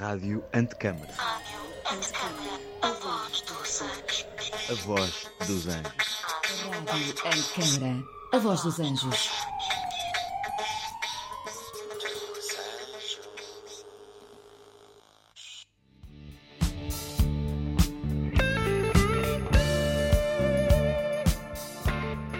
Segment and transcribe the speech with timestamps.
[0.00, 1.12] Rádio Antecâmara.
[1.12, 4.26] Rádio Antecâmara, a voz dos anjos.
[4.70, 6.22] A voz dos anjos.
[6.88, 9.30] Rádio Antecâmara, a voz dos anjos.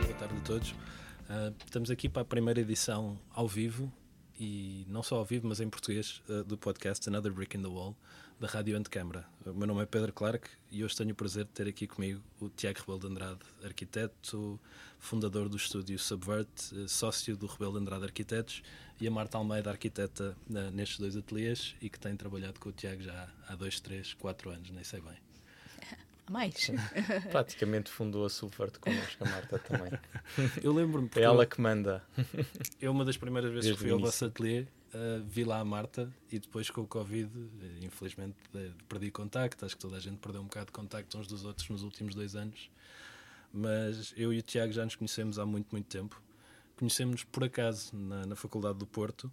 [0.01, 0.75] Boa tarde a todos.
[1.29, 3.93] Ah, estamos aqui para a primeira edição ao vivo
[4.41, 7.69] e não só ao vivo, mas em português ah, do podcast Another Brick in the
[7.69, 7.95] Wall
[8.41, 9.27] da Rádio Antecâmara.
[9.45, 12.23] O meu nome é Pedro Clark e hoje tenho o prazer de ter aqui comigo
[12.41, 14.59] o Tiago Rebelo de Andrade, arquiteto,
[14.99, 18.63] fundador do estúdio Subvert, ah, sócio do Rebelo de Andrade Arquitetos
[18.99, 20.35] e a Marta Almeida, arquiteta
[20.73, 24.49] nestes dois ateliês e que tem trabalhado com o Tiago já há dois, três, quatro
[24.49, 25.30] anos, nem sei bem.
[26.31, 26.71] Mais.
[27.33, 29.91] Praticamente fundou a Sulfart connosco, a Marta também.
[30.63, 32.05] Eu lembro-me É ela que manda.
[32.81, 35.65] Eu, uma das primeiras vezes Desde que fui ao vosso ateliê, uh, vi lá a
[35.65, 39.67] Marta e depois com o Covid, eh, infelizmente, eh, perdi contacto.
[39.67, 42.15] Acho que toda a gente perdeu um bocado de contacto uns dos outros nos últimos
[42.15, 42.71] dois anos.
[43.53, 46.23] Mas eu e o Tiago já nos conhecemos há muito, muito tempo.
[46.79, 49.33] Conhecemos-nos por acaso na, na Faculdade do Porto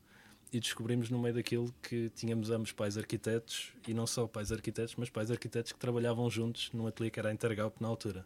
[0.52, 4.95] e descobrimos no meio daquilo que tínhamos ambos pais arquitetos e não só pais arquitetos,
[4.95, 8.26] mas pais arquitetos que trabalhavam juntos num ateliê que era a Intergalp na altura.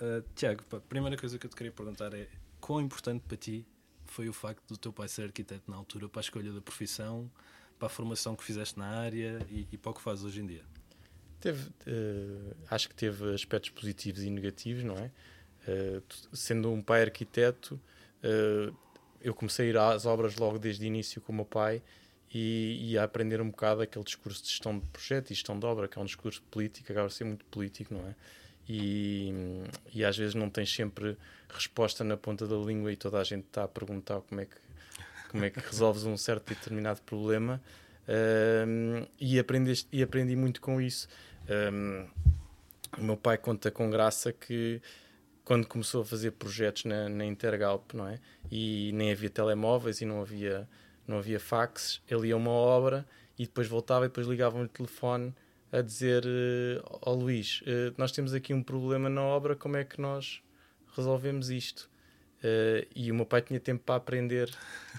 [0.00, 2.28] Uh, Tiago, a primeira coisa que eu te queria perguntar é
[2.60, 3.66] quão importante para ti
[4.04, 7.30] foi o facto do teu pai ser arquiteto na altura para a escolha da profissão,
[7.78, 10.46] para a formação que fizeste na área e, e para o que fazes hoje em
[10.46, 10.62] dia?
[11.40, 15.10] Teve, eh, acho que teve aspectos positivos e negativos, não é?
[16.08, 17.80] Tu- sendo um pai arquiteto,
[18.22, 18.72] eh,
[19.20, 21.82] eu comecei a ir às obras logo desde o início com o meu pai
[22.32, 25.66] e, e a aprender um bocado aquele discurso de gestão de projeto e gestão de
[25.66, 28.14] obra, que é um discurso político, acaba por ser muito político, não é?
[28.68, 29.32] E,
[29.94, 31.16] e às vezes não tens sempre
[31.48, 34.56] resposta na ponta da língua e toda a gente está a perguntar como é que,
[35.30, 37.62] como é que resolves um certo determinado problema.
[38.08, 41.08] Um, e, aprendeste, e aprendi muito com isso.
[41.72, 42.06] Um,
[42.98, 44.82] o meu pai conta com graça que
[45.48, 48.20] quando começou a fazer projetos na, na Intergalp, não é?
[48.50, 50.68] E nem havia telemóveis e não havia,
[51.06, 53.06] não havia faxes, ele ia uma obra
[53.38, 55.34] e depois voltava e depois ligava-me o telefone
[55.72, 59.84] a dizer eh, ó Luís, eh, nós temos aqui um problema na obra, como é
[59.84, 60.42] que nós
[60.94, 61.88] resolvemos isto?
[62.42, 64.50] Eh, e o meu pai tinha tempo para aprender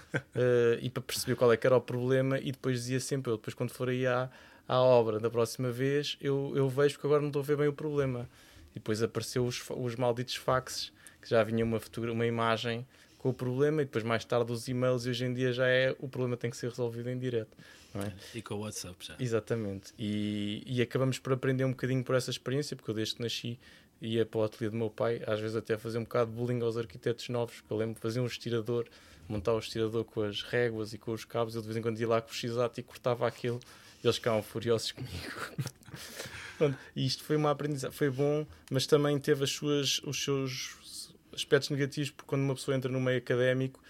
[0.34, 3.36] eh, e para perceber qual é que era o problema e depois dizia sempre, eu
[3.36, 4.28] depois quando for aí à,
[4.66, 7.68] à obra da próxima vez, eu, eu vejo porque agora não estou a ver bem
[7.68, 8.28] o problema.
[8.72, 12.86] E depois apareceu os, os malditos faxes, que já vinha uma, fotogra- uma imagem
[13.18, 15.94] com o problema e depois mais tarde os e-mails e hoje em dia já é
[15.98, 17.54] o problema tem que ser resolvido em direto.
[17.94, 18.12] É?
[18.38, 19.16] E com o WhatsApp já.
[19.18, 19.92] Exatamente.
[19.98, 23.58] E, e acabamos por aprender um bocadinho por essa experiência, porque eu desde que nasci
[24.00, 26.62] ia para o ateliê do meu pai, às vezes até fazer um bocado de bullying
[26.62, 28.86] aos arquitetos novos, que eu lembro de fazer um estirador,
[29.28, 32.00] montar o estirador com as réguas e com os cabos, eu de vez em quando
[32.00, 35.52] ia lá com o x e cortava aquilo, e eles ficavam furiosos comigo.
[36.58, 41.14] Pronto, e isto foi uma aprendizagem, foi bom, mas também teve as suas, os seus
[41.32, 43.80] aspectos negativos, porque quando uma pessoa entra no meio académico,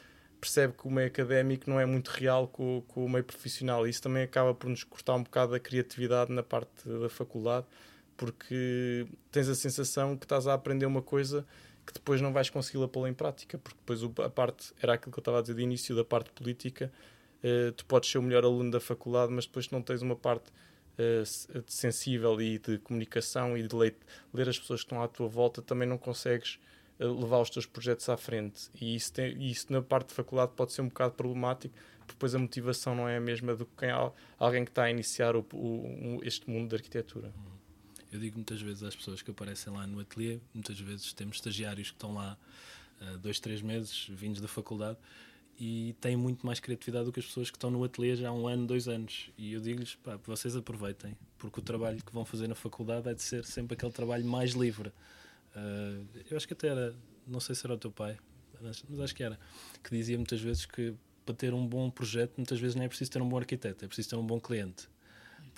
[0.40, 3.86] percebe que o meio académico não é muito real com, com o meio profissional.
[3.86, 7.66] E isso também acaba por nos cortar um bocado a criatividade na parte da faculdade,
[8.16, 11.46] porque tens a sensação que estás a aprender uma coisa
[11.86, 15.18] que depois não vais consegui-la pô-la em prática, porque depois a parte, era aquilo que
[15.18, 16.92] eu estava a dizer de início, da parte política,
[17.42, 20.50] eh, tu podes ser o melhor aluno da faculdade, mas depois não tens uma parte
[21.64, 25.62] de sensível e de comunicação e de ler as pessoas que estão à tua volta,
[25.62, 26.58] também não consegues
[26.98, 28.68] eh, levar os teus projetos à frente.
[28.78, 32.34] E isso, tem, isso na parte de faculdade pode ser um bocado problemático, porque depois
[32.34, 33.86] a motivação não é a mesma do que
[34.38, 37.32] alguém que está a iniciar o, o- este mundo da arquitetura.
[38.12, 41.90] Eu digo muitas vezes às pessoas que aparecem lá no ateliê, muitas vezes temos estagiários
[41.90, 42.36] que estão lá
[43.00, 44.98] há dois, três meses, vindos da faculdade,
[45.60, 48.32] e têm muito mais criatividade do que as pessoas que estão no ateliê já há
[48.32, 49.30] um ano, dois anos.
[49.36, 53.14] E eu digo-lhes, pá, vocês aproveitem, porque o trabalho que vão fazer na faculdade é
[53.14, 54.90] de ser sempre aquele trabalho mais livre.
[55.54, 56.00] Ah,
[56.30, 58.16] eu acho que até era, não sei se era o teu pai,
[58.60, 59.38] mas, mas acho que era,
[59.84, 60.94] que dizia muitas vezes que
[61.26, 63.88] para ter um bom projeto, muitas vezes não é preciso ter um bom arquiteto, é
[63.88, 64.88] preciso ter um bom cliente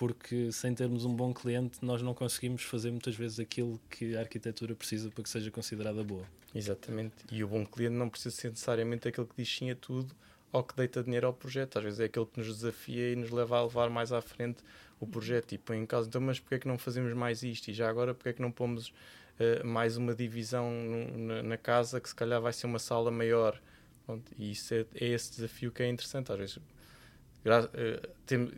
[0.02, 4.18] porque sem termos um bom cliente nós não conseguimos fazer muitas vezes aquilo que a
[4.18, 6.24] arquitetura precisa para que seja considerada boa.
[6.52, 7.14] Exatamente.
[7.30, 10.12] E o bom cliente não precisa ser necessariamente aquele que diz sim a tudo
[10.50, 11.78] ou que deita dinheiro ao projeto.
[11.78, 14.64] Às vezes é aquele que nos desafia e nos leva a levar mais à frente
[14.98, 17.68] o projeto e põe em causa, então, mas porquê é que não fazemos mais isto?
[17.68, 18.92] E já agora, porquê é que não pomos
[19.38, 20.68] eh, mais uma divisão
[21.16, 23.56] na, na casa que se calhar vai ser uma sala maior?
[24.04, 26.32] Pronto, e isso é, é esse desafio que é interessante.
[26.32, 26.58] Às vezes,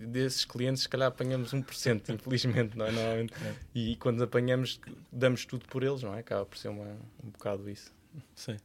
[0.08, 2.92] desses clientes, se calhar apanhamos 1%, infelizmente, não é?
[2.92, 3.34] Normalmente.
[3.74, 6.20] E quando apanhamos, damos tudo por eles, não é?
[6.20, 7.92] Acaba por ser uma, um bocado isso.
[8.34, 8.56] Sim.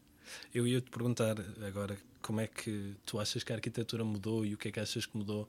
[0.54, 1.36] Eu ia te perguntar
[1.66, 4.80] agora como é que tu achas que a arquitetura mudou e o que é que
[4.80, 5.48] achas que mudou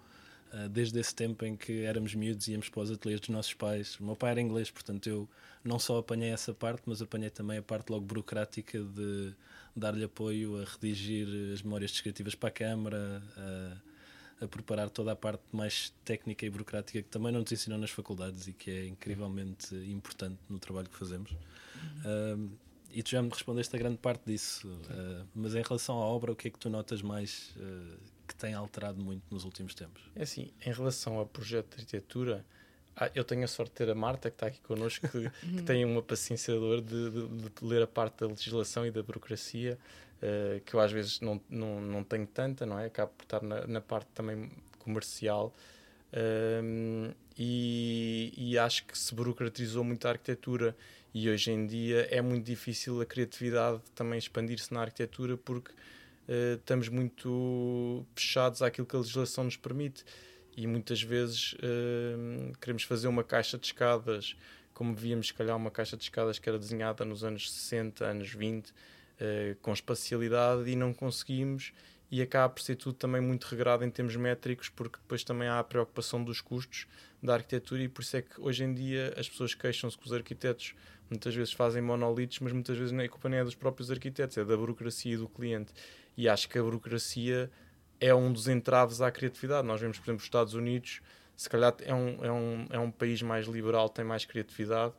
[0.53, 3.55] Uh, desde esse tempo em que éramos miúdos e íamos para os ateliês dos nossos
[3.55, 3.97] pais.
[4.01, 5.29] O meu pai era inglês, portanto eu
[5.63, 9.33] não só apanhei essa parte, mas apanhei também a parte logo burocrática de
[9.77, 13.77] dar-lhe apoio a redigir as memórias descritivas para a Câmara, a,
[14.41, 17.91] a, preparar toda a parte mais técnica e burocrática que também não nos ensinam nas
[17.91, 21.31] faculdades e que é incrivelmente importante no trabalho que fazemos.
[21.31, 22.49] Uhum.
[22.49, 22.51] Uh,
[22.93, 26.33] e tu já me respondeste a grande parte disso, uh, mas em relação à obra,
[26.33, 27.97] o que é que tu notas mais uh,
[28.27, 30.03] que tem alterado muito nos últimos tempos?
[30.17, 32.45] É assim, em relação ao projeto de arquitetura,
[32.97, 35.63] ah, eu tenho a sorte de ter a Marta, que está aqui connosco, que, que
[35.65, 39.79] tem uma paciência de, de, de, ler a parte da legislação e da burocracia,
[40.23, 42.87] uh, que eu às vezes não, não, não tenho tanta, não é?
[42.87, 45.55] Acabo por estar na, na parte também comercial.
[46.13, 50.77] Uh, e, e, acho que se burocratizou muito a arquitetura
[51.15, 56.57] e hoje em dia é muito difícil a criatividade também expandir-se na arquitetura porque uh,
[56.57, 60.05] estamos muito fechados àquilo que a legislação nos permite
[60.57, 64.37] e muitas vezes uh, queremos fazer uma caixa de escadas
[64.75, 68.31] como víamos, se calhar, uma caixa de escadas que era desenhada nos anos 60, anos
[68.31, 68.73] 20,
[69.21, 71.73] eh, com espacialidade e não conseguimos
[72.11, 75.59] e acaba por ser tudo também muito regrado em termos métricos, porque depois também há
[75.59, 76.87] a preocupação dos custos
[77.23, 80.13] da arquitetura e por isso é que hoje em dia as pessoas queixam-se que os
[80.13, 80.75] arquitetos
[81.11, 84.45] muitas vezes fazem monolitos, mas muitas vezes a culpa nem é dos próprios arquitetos, é
[84.45, 85.73] da burocracia e do cliente.
[86.17, 87.51] E acho que a burocracia
[88.01, 89.67] é um dos entraves à criatividade.
[89.67, 91.03] Nós vemos, por exemplo, os Estados Unidos,
[91.37, 94.95] se calhar é um, é um, é um país mais liberal, tem mais criatividade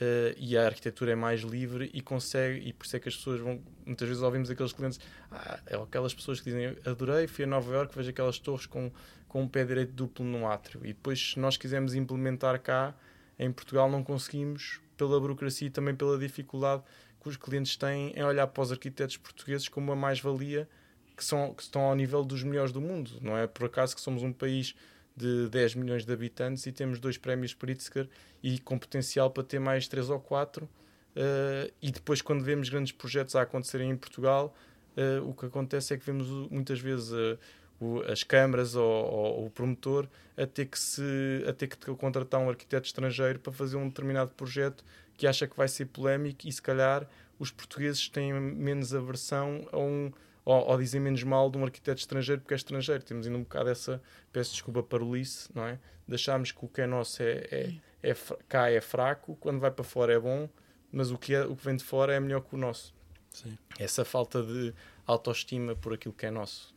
[0.00, 3.16] uh, e a arquitetura é mais livre e consegue, e por isso é que as
[3.16, 5.00] pessoas vão, muitas vezes ouvimos aqueles clientes,
[5.30, 8.90] ah, é aquelas pessoas que dizem, adorei, fui a Nova York, vejo aquelas torres com,
[9.28, 10.80] com um pé direito duplo no átrio.
[10.84, 12.94] E depois, se nós quisermos implementar cá,
[13.38, 16.82] em Portugal, não conseguimos, pela burocracia e também pela dificuldade
[17.20, 20.68] que os clientes têm em olhar para os arquitetos portugueses como uma mais-valia
[21.16, 23.12] que, são, que estão ao nível dos melhores do mundo.
[23.20, 24.74] Não é por acaso que somos um país
[25.16, 28.08] de 10 milhões de habitantes e temos dois prémios Pritzker
[28.42, 30.64] e com potencial para ter mais 3 ou 4.
[30.64, 30.68] Uh,
[31.16, 34.54] eh, e depois, quando vemos grandes projetos a acontecerem em Portugal,
[34.96, 37.38] uh, o que acontece é que vemos muitas vezes uh,
[37.80, 42.40] o, as câmaras ou, ou, o promotor a ter, que se, a ter que contratar
[42.40, 44.84] um arquiteto estrangeiro para fazer um determinado projeto
[45.16, 47.06] que acha que vai ser polémico e se calhar
[47.38, 50.12] os portugueses têm menos aversão a um
[50.44, 53.02] ou, ou dizem menos mal de um arquiteto estrangeiro porque é estrangeiro.
[53.02, 54.02] Temos ainda um bocado essa,
[54.32, 55.78] peço desculpa Ulice, não é?
[56.06, 58.14] Deixámos que o que é nosso é, é, é,
[58.48, 60.48] cá é fraco, quando vai para fora é bom,
[60.92, 62.94] mas o que, é, o que vem de fora é melhor que o nosso.
[63.30, 63.56] Sim.
[63.78, 64.74] Essa falta de
[65.06, 66.74] autoestima por aquilo que é nosso.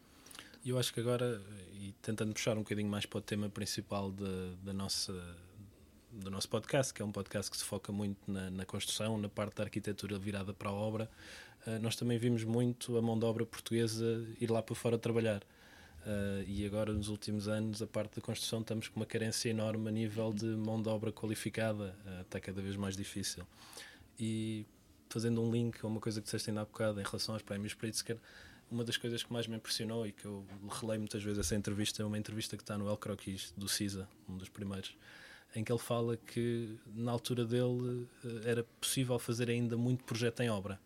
[0.63, 1.41] E eu acho que agora,
[1.73, 5.13] e tentando puxar um bocadinho mais para o tema principal de, da nossa
[6.17, 9.29] do nosso podcast, que é um podcast que se foca muito na, na construção, na
[9.29, 11.09] parte da arquitetura virada para a obra,
[11.65, 15.41] uh, nós também vimos muito a mão de obra portuguesa ir lá para fora trabalhar.
[16.05, 19.89] Uh, e agora, nos últimos anos, a parte da construção estamos com uma carência enorme
[19.89, 23.45] a nível de mão de obra qualificada, uh, está cada vez mais difícil.
[24.19, 24.65] E
[25.09, 27.73] fazendo um link a uma coisa que disseste ainda há bocado em relação aos prémios
[27.73, 28.17] Pritzker,
[28.69, 30.45] uma das coisas que mais me impressionou e que eu
[30.81, 34.07] relei muitas vezes essa entrevista é uma entrevista que está no El Croquis, do CISA,
[34.27, 34.95] um dos primeiros,
[35.55, 40.41] em que ele fala que na altura dele eh, era possível fazer ainda muito projeto
[40.41, 40.79] em obra.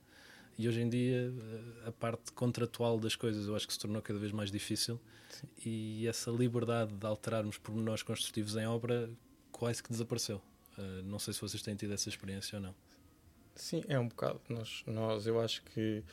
[0.57, 4.01] E hoje em dia eh, a parte contratual das coisas eu acho que se tornou
[4.01, 4.99] cada vez mais difícil
[5.29, 5.47] Sim.
[5.65, 9.09] e essa liberdade de alterarmos pormenores construtivos em obra
[9.51, 10.41] quase que desapareceu.
[10.77, 12.75] Uh, não sei se vocês têm tido essa experiência ou não.
[13.55, 14.39] Sim, é um bocado.
[14.49, 16.03] Nós, nós eu acho que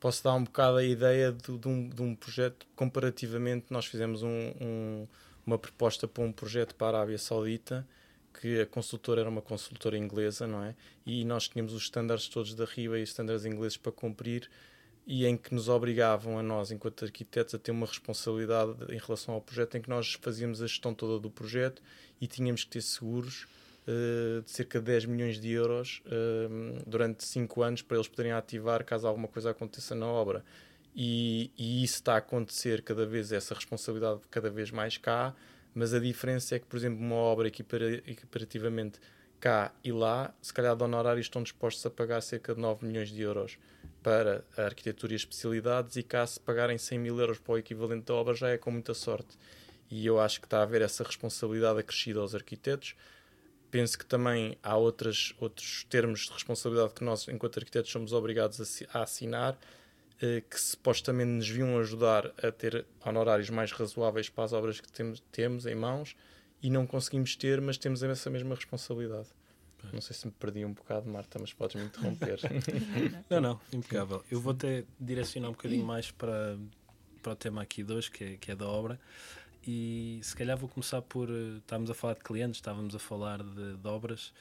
[0.00, 3.66] posso dar um bocado a ideia de, de, um, de um projeto comparativamente.
[3.70, 5.08] Nós fizemos um, um
[5.48, 7.86] uma proposta para um projeto para a Arábia Saudita,
[8.38, 10.74] que a consultora era uma consultora inglesa, não é?
[11.06, 14.48] E nós tínhamos os estándares todos da RIBA e os estándares ingleses para cumprir
[15.06, 19.34] e em que nos obrigavam a nós, enquanto arquitetos, a ter uma responsabilidade em relação
[19.34, 21.82] ao projeto, em que nós fazíamos a gestão toda do projeto
[22.20, 23.46] e tínhamos que ter seguros
[23.88, 28.32] uh, de cerca de 10 milhões de euros uh, durante 5 anos para eles poderem
[28.32, 30.44] ativar caso alguma coisa aconteça na obra.
[30.94, 35.34] E, e, isso está a acontecer cada vez, essa responsabilidade cada vez mais cá,
[35.74, 38.98] mas a diferença é que, por exemplo, uma obra equiparativamente
[39.38, 43.10] cá e lá, se calhar de honorários estão dispostos a pagar cerca de 9 milhões
[43.10, 43.58] de euros
[44.02, 48.06] para a arquitetura e especialidades e cá se pagarem 100 mil euros para o equivalente
[48.06, 49.36] da obra já é com muita sorte.
[49.90, 52.94] E eu acho que está a haver essa responsabilidade acrescida aos arquitetos.
[53.70, 58.84] Penso que também há outras, outros termos de responsabilidade que nós, enquanto arquitetos, somos obrigados
[58.92, 59.77] a assinar, eh,
[60.18, 65.20] que supostamente nos viam ajudar a ter honorários mais razoáveis para as obras que temos,
[65.30, 66.16] temos em mãos
[66.62, 69.28] e não conseguimos ter, mas temos essa mesma responsabilidade.
[69.92, 72.40] Não sei se me perdi um bocado, Marta, mas podes me interromper.
[73.30, 74.24] não, não, impecável.
[74.28, 76.58] Eu vou até direcionar um bocadinho mais para,
[77.22, 78.98] para o tema aqui de hoje, que é, que é da obra.
[79.64, 81.28] E se calhar vou começar por.
[81.30, 84.32] eh, Estávamos a falar de clientes, estávamos a falar de, de obras,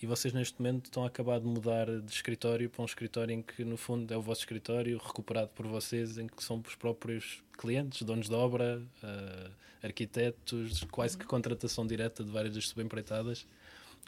[0.00, 3.42] e vocês neste momento estão a acabar de mudar de escritório para um escritório em
[3.42, 7.42] que, no fundo, é o vosso escritório, recuperado por vocês, em que são os próprios
[7.56, 9.50] clientes, donos de obra, eh,
[9.82, 13.46] arquitetos, quase que contratação direta de várias das subempreitadas.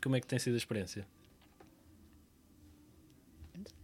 [0.03, 1.07] Como é que tem sido a experiência?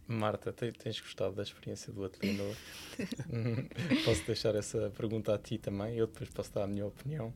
[0.07, 2.55] Marta, te- tens gostado da experiência do ateliê novo?
[4.05, 7.33] Posso deixar essa pergunta a ti também, eu depois posso dar a minha opinião.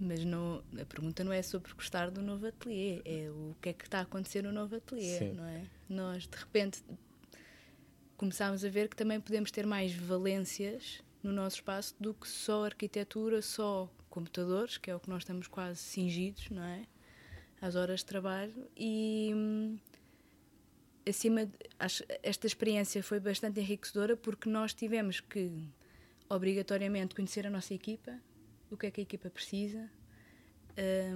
[0.00, 3.72] Mas não, a pergunta não é sobre gostar do novo ateliê, é o que é
[3.72, 5.32] que está a acontecer no novo ateliê, Sim.
[5.34, 5.62] não é?
[5.88, 6.82] Nós, de repente,
[8.16, 12.64] começámos a ver que também podemos ter mais valências no nosso espaço do que só
[12.64, 16.84] arquitetura, só computadores, que é o que nós estamos quase cingidos, não é?
[17.60, 19.78] Às horas de trabalho e hum,
[21.08, 25.50] acima de- acho, esta experiência foi bastante enriquecedora porque nós tivemos que
[26.28, 28.18] obrigatoriamente conhecer a nossa equipa,
[28.74, 29.90] o que é que a equipa precisa,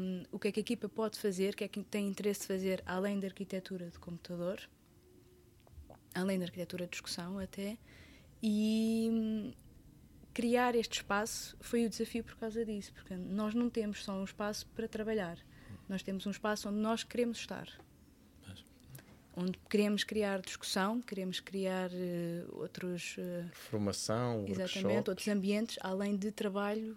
[0.01, 2.41] hum, o que é que a equipa pode fazer, o que é que tem interesse
[2.43, 4.61] de fazer além da arquitetura de computador,
[6.15, 7.77] além da arquitetura de discussão até,
[8.43, 9.53] e hum,
[10.33, 14.25] criar este espaço foi o desafio por causa disso, porque nós não temos só um
[14.25, 15.39] espaço para trabalhar,
[15.89, 17.67] nós temos um espaço onde nós queremos estar.
[18.47, 18.65] Mas-
[19.37, 25.09] Onde queremos criar discussão, queremos criar eh, outros, eh, Formação, exatamente, workshops.
[25.09, 26.97] outros ambientes, além de trabalho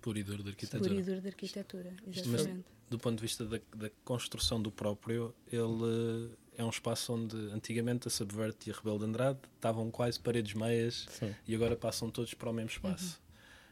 [0.00, 0.94] Puro e duro de puro arquitetura.
[0.94, 1.92] e duro de arquitetura.
[2.06, 2.64] Mas- Exatamente.
[2.90, 7.36] do ponto de vista da, da construção do próprio, ele eh, é um espaço onde
[7.52, 11.34] antigamente a Subvert e a Rebelo de Andrade estavam quase paredes meias Sim.
[11.46, 13.20] e agora passam todos para o mesmo espaço.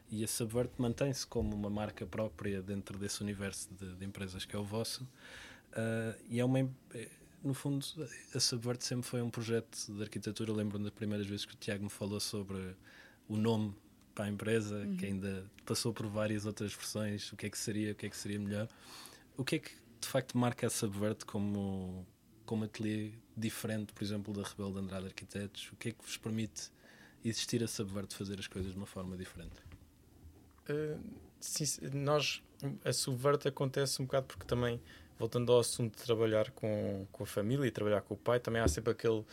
[0.09, 4.55] E a Subvert mantém-se como uma marca própria dentro desse universo de, de empresas que
[4.55, 5.05] é o vosso.
[5.73, 6.59] Ah, e é uma.
[6.93, 7.09] é,
[7.43, 7.85] No fundo,
[8.33, 10.53] a Subvert sempre foi um projeto de arquitetura.
[10.53, 12.75] Lembro-me das primeiras vezes que o Tiago me falou sobre
[13.27, 13.75] o nome
[14.17, 17.91] para a empresa, que ainda passou por várias outras versões, o que é que seria,
[17.91, 18.67] o que é que seria melhor.
[19.37, 19.69] O que é que
[20.01, 22.03] de facto marca a Subvert como,
[22.43, 25.69] como ateliê diferente, por exemplo, da Rebelo de Andrade Arquitetos?
[25.71, 26.71] O que é que vos permite
[27.23, 29.55] existir a Subvert fazer as coisas de uma forma diferente?
[30.67, 30.99] Uh,
[31.39, 32.41] sim, nós,
[32.83, 34.81] a subverte acontece um bocado porque também,
[35.19, 38.63] voltando ao assunto de trabalhar com, com a família e trabalhar com o pai, também
[38.63, 39.23] há sempre aquele,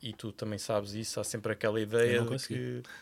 [0.00, 2.82] e tu também sabes isso, há sempre aquela ideia de que.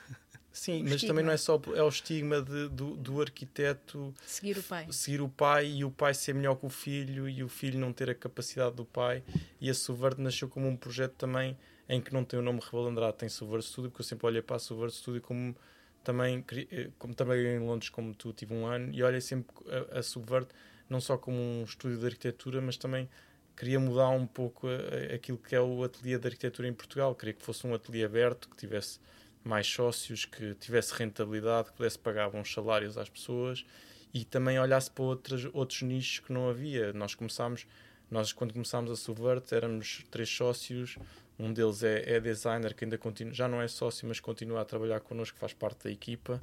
[0.52, 1.08] Sim, mas estigma.
[1.14, 4.86] também não é só é o estigma de- do, do arquiteto Seguir o pai.
[4.90, 7.92] seguir o pai e o pai ser melhor que o filho e o filho não
[7.92, 9.22] ter a capacidade do pai.
[9.60, 11.56] E a Subverde nasceu como um projeto também
[11.88, 14.42] em que não tem o nome Rebelo Andrade, tem Subverde Studio, porque eu sempre olhei
[14.42, 15.54] para a Subverde Studio como
[16.02, 19.54] também, eh, como trabalhei em Londres como tu, tive um ano, e olhei sempre
[19.92, 20.02] a, a
[20.88, 23.08] não só como um estúdio de arquitetura, mas também
[23.56, 27.14] queria mudar um pouco a- a- aquilo que é o ateliê de arquitetura em Portugal.
[27.14, 28.98] Queria que fosse um ateliê aberto, que tivesse
[29.44, 33.64] mais sócios, que tivesse rentabilidade, que pudesse pagar bons salários às pessoas
[34.12, 36.92] e também olhasse para outras, outros nichos que não havia.
[36.92, 37.66] Nós começámos,
[38.10, 40.96] nós quando começámos a Subvert éramos três sócios,
[41.38, 44.64] um deles é, é designer que ainda continua, já não é sócio, mas continua a
[44.64, 46.40] trabalhar connosco, faz parte da equipa.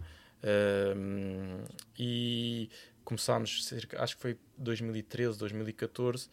[1.98, 2.70] E
[3.04, 6.30] começámos, cerca, acho que foi 2013, 2014,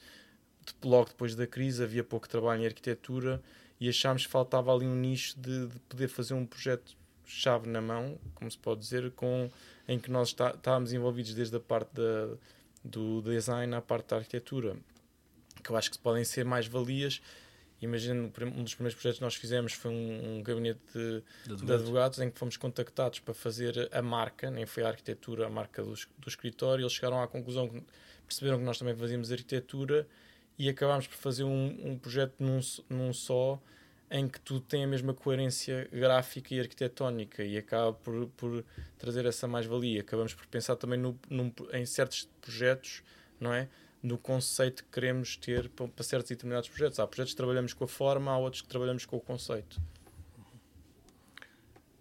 [0.64, 3.42] de- logo depois da crise, havia pouco trabalho em arquitetura
[3.80, 7.80] e achámos que faltava ali um nicho de, de poder fazer um projeto chave na
[7.80, 9.50] mão, como se pode dizer, com,
[9.88, 12.36] em que nós está- estávamos envolvidos desde a parte da,
[12.84, 14.76] do design à parte da arquitetura,
[15.62, 17.20] que eu acho que podem ser mais valias.
[17.80, 21.22] Imagino, um dos primeiros projetos que nós fizemos foi um, um gabinete de,
[21.56, 25.46] De de advogados em que fomos contactados para fazer a marca, nem foi a arquitetura,
[25.46, 26.82] a marca do, do escritório.
[26.82, 27.82] Eles chegaram à conclusão que
[28.26, 30.06] perceberam que nós também fazíamos arquitetura
[30.58, 33.60] e acabámos por fazer um, um projeto num, num só
[34.10, 38.64] em que tudo tem a mesma coerência gráfica e arquitetónica e acaba por, por
[38.98, 40.02] trazer essa mais-valia.
[40.02, 43.02] Acabamos por pensar também no, num- em certos projetos,
[43.40, 43.68] não é?
[44.02, 47.00] No conceito que queremos ter para, para certos determinados projetos.
[47.00, 49.80] Há projetos que trabalhamos com a forma, há outros que trabalhamos com o conceito.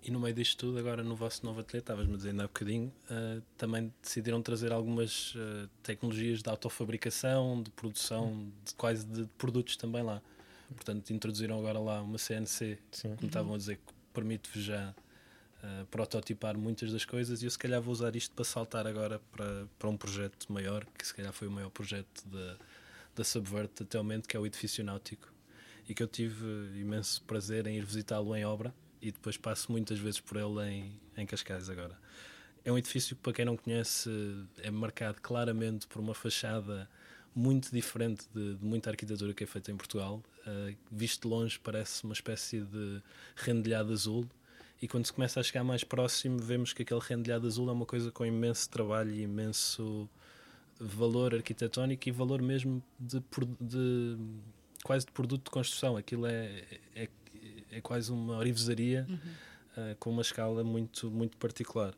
[0.05, 3.41] E no meio disto tudo, agora no vosso novo ateliê, estavas-me dizendo há bocadinho, ah,
[3.57, 10.03] também decidiram trazer algumas ah, tecnologias de autofabricação, de produção, de quase de produtos também
[10.03, 10.21] lá.
[10.75, 13.15] Portanto, introduziram agora lá uma CNC, Sim.
[13.15, 14.93] como estavam a dizer, que permite-vos já
[15.63, 17.41] ah, prototipar muitas das coisas.
[17.41, 20.85] E eu, se calhar, vou usar isto para saltar agora para, para um projeto maior,
[20.97, 22.57] que se calhar foi o maior projeto da,
[23.15, 25.31] da Subvert até o momento, que é o Edifício Náutico.
[25.87, 26.45] E que eu tive
[26.77, 30.99] imenso prazer em ir visitá-lo em obra e depois passo muitas vezes por ele em,
[31.17, 31.95] em Cascais agora.
[32.65, 34.09] É um edifício que, para quem não conhece,
[34.59, 36.89] é marcado claramente por uma fachada
[37.35, 40.23] muito diferente de, de muita arquitetura que é feita em Portugal.
[40.47, 43.01] Uh, visto de longe, parece uma espécie de
[43.35, 44.25] rendilhado azul
[44.81, 47.85] e quando se começa a chegar mais próximo, vemos que aquele rendilhado azul é uma
[47.85, 50.09] coisa com imenso trabalho e imenso
[50.79, 53.21] valor arquitetónico e valor mesmo de,
[53.61, 54.17] de-
[54.83, 55.95] quase de produto de construção.
[55.95, 57.09] Aquilo é, é,
[57.75, 59.07] é quase uma orivesaria
[59.75, 61.93] ah, com uma escala muito, muito particular.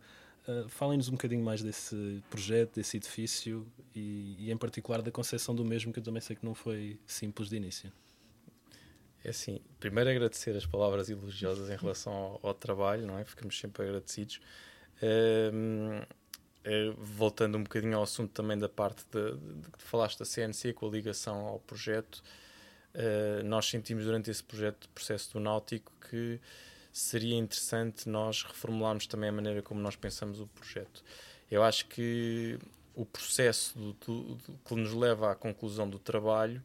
[0.47, 5.55] Ah, Falem-nos um bocadinho mais desse projeto, desse edifício e, e, em particular, da concepção
[5.55, 7.91] do mesmo, que eu também sei que não foi simples de início.
[9.23, 13.25] É assim, primeiro agradecer as palavras elogiosas em relação ao, ao trabalho, não é?
[13.25, 14.39] Ficamos sempre agradecidos.
[15.01, 16.03] Ehm,
[16.63, 20.25] eh, voltando um bocadinho ao assunto também da parte de, de, de que falaste da
[20.25, 22.23] CNC com a ligação ao projeto,
[22.95, 26.39] eh, nós sentimos durante esse projeto, processo do Náutico, que
[26.91, 31.03] seria interessante nós reformularmos também a maneira como nós pensamos o projeto.
[31.51, 32.57] Eu acho que
[32.95, 36.63] o processo do- do- do- que nos leva à conclusão do trabalho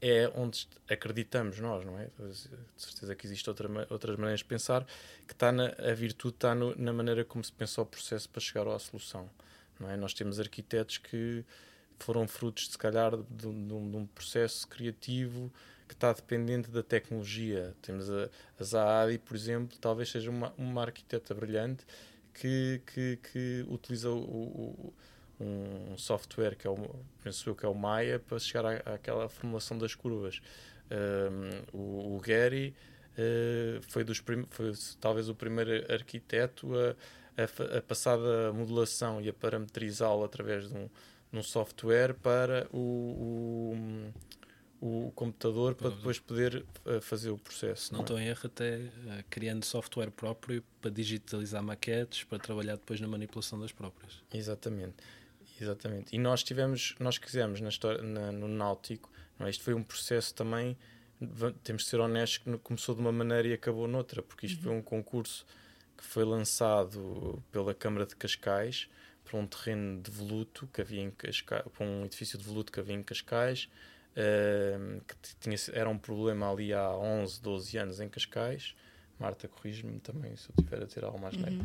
[0.00, 2.08] é onde acreditamos nós, não é?
[2.18, 4.84] De certeza que existem outra, outras maneiras de pensar,
[5.26, 8.40] que está na, a virtude está no- na maneira como se pensa o processo para
[8.40, 9.30] chegar à solução,
[9.80, 9.96] não é?
[9.96, 11.44] Nós temos arquitetos que
[12.02, 15.50] foram frutos, se calhar, de, de um, de um processo criativo
[15.88, 17.74] que está dependente da tecnologia.
[17.82, 18.28] Temos a,
[18.58, 21.84] a Zaadi, por exemplo, talvez seja uma, uma arquiteta brilhante
[22.34, 24.94] que, que, que utiliza o, o-
[25.40, 26.76] um software que é o,
[27.22, 30.40] penso eu que é o Maya para chegar à, àquela formulação das curvas.
[30.90, 32.74] Um, o, o Gary
[33.18, 36.94] uh, foi, dos foi talvez o primeiro arquiteto a,
[37.42, 40.88] a, a passar da modulação e a parametrizá-lo através de um,
[41.32, 44.12] de um software para o,
[44.80, 47.92] o, o computador para depois poder uh, fazer o processo.
[47.92, 48.04] Não não é?
[48.04, 53.08] estou em erro, até eh, criando software próprio para digitalizar maquetes, para trabalhar depois na
[53.08, 54.22] manipulação das próprias.
[54.32, 54.96] Exatamente,
[55.60, 56.14] exatamente.
[56.14, 59.50] E nós tivemos, nós quisemos na história, na- no Náutico, não é?
[59.50, 60.76] isto foi um processo também,
[61.62, 64.72] temos de ser honestos, que começou de uma maneira e acabou noutra, porque isto foi
[64.72, 65.46] um concurso
[65.96, 68.88] que foi lançado pela Câmara de Cascais
[69.32, 72.78] para um terreno de voluto que havia em Cascais, para um edifício de voluto que
[72.78, 73.66] havia em Cascais,
[74.14, 78.74] ehm, que tinha, era um problema ali há 11, 12 anos em Cascais.
[79.18, 81.64] Marta, corrige-me também se eu estiver a ter algo mais negro.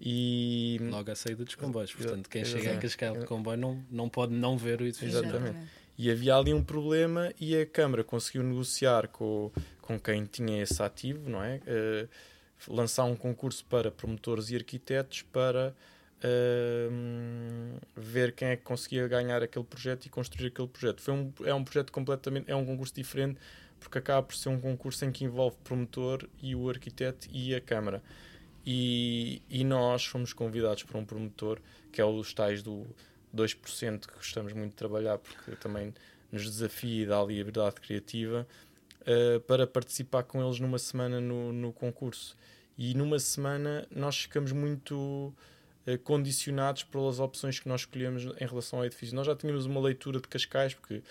[0.00, 1.92] E Logo à saída dos comboios.
[1.92, 2.82] Portanto, quem chega a exatamente.
[2.82, 5.18] Cascais de comboio não, não pode não ver o edifício.
[5.18, 5.58] Exatamente.
[5.96, 10.80] E havia ali um problema e a Câmara conseguiu negociar com, com quem tinha esse
[10.80, 11.60] ativo, não é?
[11.66, 12.06] Eh,
[12.68, 15.74] lançar um concurso para promotores e arquitetos para
[16.22, 16.88] eh,
[17.96, 21.00] ver quem é que conseguia ganhar aquele projeto e construir aquele projeto.
[21.00, 23.38] Foi um, é um projeto completamente, é um concurso diferente
[23.78, 27.54] porque acaba por ser um concurso em que envolve o promotor e o arquiteto e
[27.54, 28.02] a Câmara.
[28.66, 31.60] E, e nós fomos convidados por um promotor
[31.92, 32.86] que é os tais do
[33.34, 35.94] 2% que gostamos muito de trabalhar porque também
[36.30, 38.46] nos desafia e dá liberdade criativa
[39.06, 42.36] eh, para participar com eles numa semana no, no concurso.
[42.76, 45.32] E numa semana nós ficamos muito
[45.96, 49.14] condicionados pelas opções que nós escolhemos em relação ao edifício.
[49.14, 51.02] Nós já tínhamos uma leitura de Cascais, porque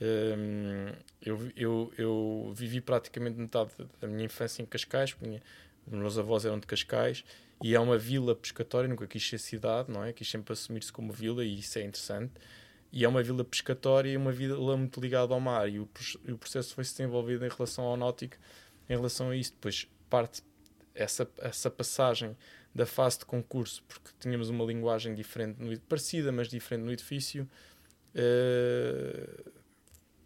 [0.00, 5.40] eh, eu, eu, eu vivi praticamente metade da minha infância em Cascais, porque
[5.86, 7.24] os meus avós eram de Cascais,
[7.62, 10.12] e é uma vila pescatória, nunca quis ser cidade, não é?
[10.12, 12.32] Quis sempre assumir-se como vila, e isso é interessante.
[12.90, 15.88] E é uma vila pescatória e uma vila muito ligada ao mar, e o,
[16.26, 18.36] e o processo foi se desenvolvido em relação ao náutico,
[18.88, 19.52] em relação a isso.
[19.52, 20.42] Depois parte
[20.94, 22.36] essa, essa passagem
[22.74, 27.48] da fase de concurso, porque tínhamos uma linguagem diferente, no, parecida, mas diferente no edifício,
[28.14, 29.44] eh,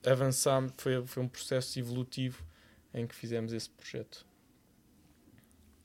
[0.04, 2.44] avançámos, foi, foi um processo evolutivo
[2.94, 4.24] em que fizemos esse projeto.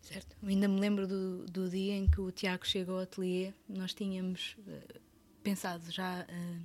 [0.02, 0.36] Certo.
[0.42, 3.54] Eu ainda me lembro do, do dia em que o Tiago chegou ao ateliê.
[3.68, 5.00] Nós tínhamos eh,
[5.44, 6.60] pensado já eh,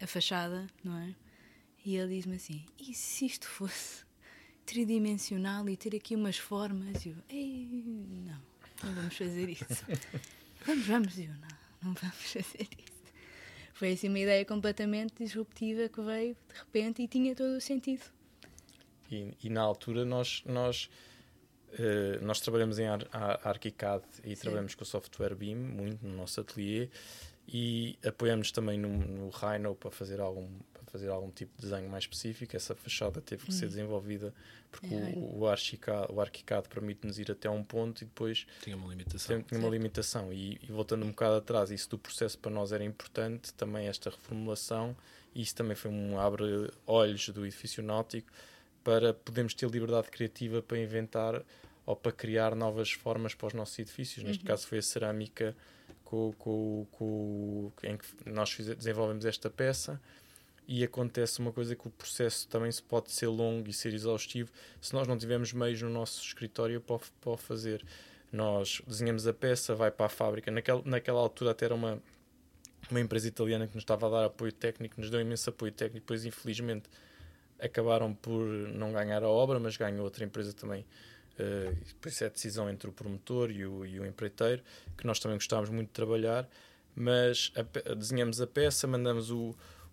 [0.00, 1.14] a fachada, não é?
[1.84, 4.04] E ele diz-me assim: e se isto fosse
[4.66, 7.04] tridimensional e ter aqui umas formas?
[7.04, 7.84] E eu, Ei,
[8.26, 8.40] não,
[8.84, 9.84] não vamos fazer isso.
[10.66, 11.18] vamos, vamos.
[11.18, 11.48] Eu, não,
[11.82, 13.00] não vamos fazer isso.
[13.74, 18.02] Foi assim uma ideia completamente disruptiva que veio de repente e tinha todo o sentido.
[19.10, 20.90] E, e na altura nós, nós,
[21.72, 26.14] eh, nós trabalhamos em Ar, Ar- ArchiCAD e trabalhamos com o software BIM muito no
[26.16, 26.88] nosso ateliê
[27.48, 30.48] e apoiamos também no, no Rhino para fazer algum
[30.90, 32.54] fazer algum tipo de desenho mais específico.
[32.56, 34.34] Essa fachada teve que ser desenvolvida
[34.70, 35.18] porque Rhino.
[35.18, 35.48] o, o, o
[36.20, 39.36] ArchiCAD permite-nos ir até um ponto e depois Tinha uma limitação.
[39.36, 42.72] tem, tinha uma limitação e, e voltando um bocado atrás, isso do processo para nós
[42.72, 44.96] era importante, também esta reformulação,
[45.34, 48.30] e isso também foi um abre-olhos do edifício náutico
[48.84, 51.42] para podermos ter liberdade criativa para inventar
[51.84, 54.24] ou para criar novas formas para os nossos edifícios.
[54.24, 55.56] Neste caso foi a cerâmica
[56.04, 60.00] com, com, com, em que nós desenvolvemos esta peça
[60.72, 64.52] e acontece uma coisa que o processo também se pode ser longo e ser exaustivo
[64.80, 67.84] se nós não tivermos meios no nosso escritório para, para fazer.
[68.30, 70.48] Nós desenhamos a peça, vai para a fábrica.
[70.48, 72.00] Naquela, naquela altura até era uma,
[72.88, 76.04] uma empresa italiana que nos estava a dar apoio técnico, nos deu imenso apoio técnico,
[76.04, 76.88] depois infelizmente
[77.58, 80.86] acabaram por não ganhar a obra, mas ganhou outra empresa também.
[81.32, 84.62] Uh, por isso é a decisão entre o promotor e o, e o empreiteiro,
[84.96, 86.48] que nós também gostávamos muito de trabalhar,
[86.94, 89.52] mas a, desenhamos a peça, mandamos o,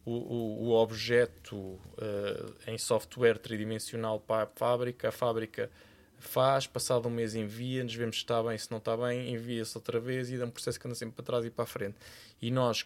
[0.09, 5.69] o, o objeto uh, em software tridimensional para a fábrica, a fábrica
[6.17, 9.99] faz, passado um mês envia-nos, vemos se está bem, se não está bem, envia-se outra
[9.99, 11.97] vez e é um processo que anda sempre para trás e para a frente.
[12.41, 12.85] E nós,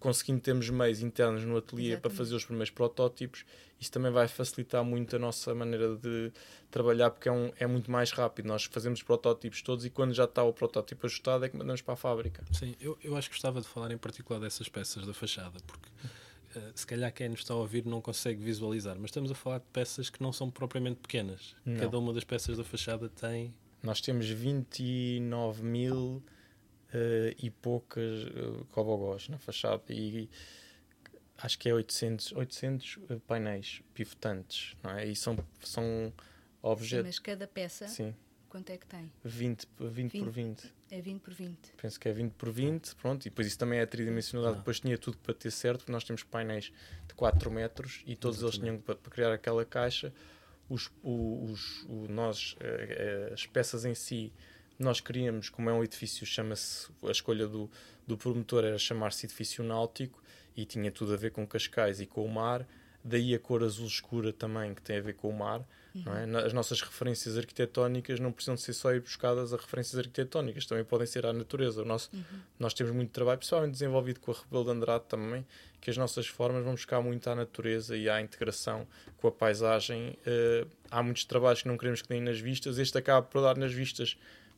[0.00, 2.02] conseguindo termos meios internos no ateliê Exatamente.
[2.02, 3.44] para fazer os primeiros protótipos,
[3.80, 6.32] isso também vai facilitar muito a nossa maneira de
[6.68, 8.46] trabalhar, porque é, um, é muito mais rápido.
[8.46, 11.94] Nós fazemos protótipos todos e quando já está o protótipo ajustado é que mandamos para
[11.94, 12.42] a fábrica.
[12.52, 15.88] Sim, eu, eu acho que gostava de falar em particular dessas peças da fachada, porque
[16.74, 19.66] se calhar quem nos está a ouvir não consegue visualizar, mas estamos a falar de
[19.72, 21.54] peças que não são propriamente pequenas.
[21.64, 21.80] Não.
[21.80, 23.54] Cada uma das peças da fachada tem.
[23.82, 26.22] Nós temos 29 mil uh,
[27.38, 30.28] e poucas uh, cobogós na fachada e
[31.38, 35.06] acho que é 800, 800 eh, painéis pivotantes, não é?
[35.06, 36.12] E são, são
[36.62, 37.06] objetos.
[37.06, 38.14] Mas cada peça, Sim.
[38.56, 39.12] Quanto é que tem?
[39.22, 40.74] 20, 20, 20 por 20.
[40.90, 41.58] É 20 por 20.
[41.76, 43.26] Penso que é 20 por 20, pronto.
[43.26, 44.56] E depois isso também é tridimensionalidade.
[44.56, 44.60] Ah.
[44.60, 46.72] Depois tinha tudo para ter certo, porque nós temos painéis
[47.06, 50.10] de 4 metros e todos eles tinham para, para criar aquela caixa.
[50.70, 54.32] Os, os, os, nós, eh, as peças em si
[54.78, 57.70] nós queríamos, como é um edifício, chama-se, a escolha do,
[58.06, 60.22] do promotor era chamar-se edifício náutico
[60.56, 62.66] e tinha tudo a ver com Cascais e com o mar,
[63.04, 65.66] daí a cor azul escura também, que tem a ver com o mar.
[66.04, 66.36] Uhum.
[66.36, 66.46] É?
[66.46, 70.84] As nossas referências arquitetónicas não precisam de ser só ir buscadas a referências arquitetónicas, também
[70.84, 71.82] podem ser à natureza.
[71.82, 72.22] O nosso, uhum.
[72.58, 75.46] Nós temos muito trabalho, pessoalmente desenvolvido com a Rebelo de Andrade também,
[75.80, 78.86] que as nossas formas vão buscar muito à natureza e à integração
[79.18, 80.18] com a paisagem.
[80.26, 83.56] Uh, há muitos trabalhos que não queremos que deem nas vistas, este acaba por dar
[83.56, 84.16] nas vistas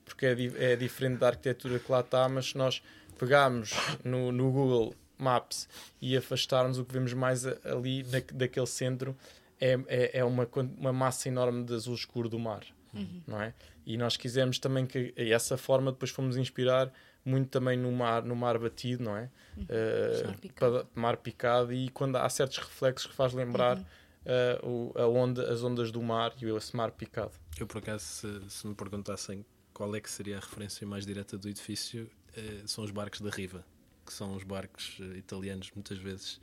[0.08, 2.82] porque é, é diferente da arquitetura que lá está, mas se nós
[3.18, 3.72] pegarmos
[4.02, 5.68] no, no Google Maps
[6.00, 9.16] e afastarmos, o que vemos mais ali da, daquele centro
[9.60, 12.64] é, é, é, uma, uma massa enorme de azul escuro do mar.
[12.94, 13.22] Uhum.
[13.26, 13.54] Não é?
[13.84, 16.92] E nós quisemos também que essa forma depois fomos inspirar
[17.24, 19.30] muito também no mar, no mar batido, não é?
[19.56, 19.64] Uhum.
[19.64, 20.88] Uh, picado.
[20.94, 24.62] mar picado e quando há certos reflexos que faz lembrar uhum.
[24.64, 27.32] uh, o, a onda, as ondas do mar e esse mar picado.
[27.58, 29.44] Eu por acaso se, se me perguntassem
[29.74, 33.30] qual é que seria a referência mais direta do edifício, uh, são os barcos da
[33.30, 33.64] Riva,
[34.06, 36.40] que são os barcos uh, italianos, muitas vezes uh,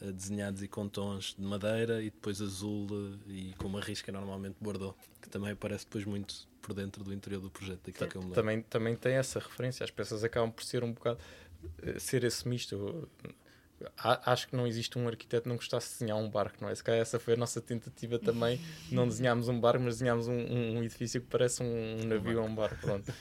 [0.00, 2.86] desenhados e com tons de madeira e depois azul
[3.26, 7.40] e com uma risca normalmente Bordeaux, que também aparece depois muito por dentro do interior
[7.40, 7.90] do projeto.
[7.90, 11.18] Que me também, também tem essa referência, as peças acabam por ser um bocado
[11.98, 13.08] ser esse misto
[13.96, 16.74] acho que não existe um arquiteto que não gostasse de desenhar um barco, não é?
[16.74, 18.60] Se calhar essa foi a nossa tentativa também.
[18.90, 22.54] não desenhámos um barco, mas desenhámos um, um, edifício que parece um, navio ou um
[22.54, 23.12] barco, pronto.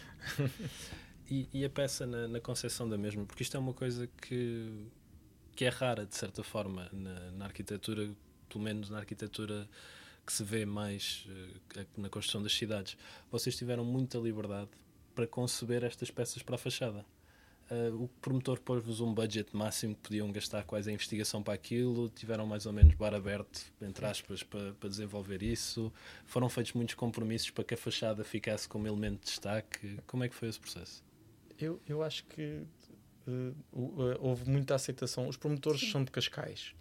[1.29, 4.87] e, e, a peça na, na concepção da mesma, porque isto é uma coisa que,
[5.57, 8.11] que é rara, de certa forma, na, na arquitetura,
[8.47, 9.67] pelo menos na arquitetura
[10.23, 12.95] que se vê mais uh, na construção das cidades.
[13.31, 14.69] Vocês tiveram muita liberdade
[15.15, 17.03] para conceber estas peças para a fachada.
[17.71, 22.07] Uh, o promotor pôs-vos um budget máximo que podiam gastar quase a investigação para aquilo,
[22.09, 25.91] tiveram mais ou menos bar aberto, entre aspas, para, para desenvolver isso.
[26.27, 29.97] Foram feitos muitos compromissos para que a fachada ficasse como elemento de destaque.
[30.05, 31.03] Como é que foi esse processo?
[31.57, 32.61] Eu, eu acho que
[34.19, 35.27] houve muita aceitação.
[35.27, 35.91] Os promotores Sim.
[35.91, 36.73] são de Cascais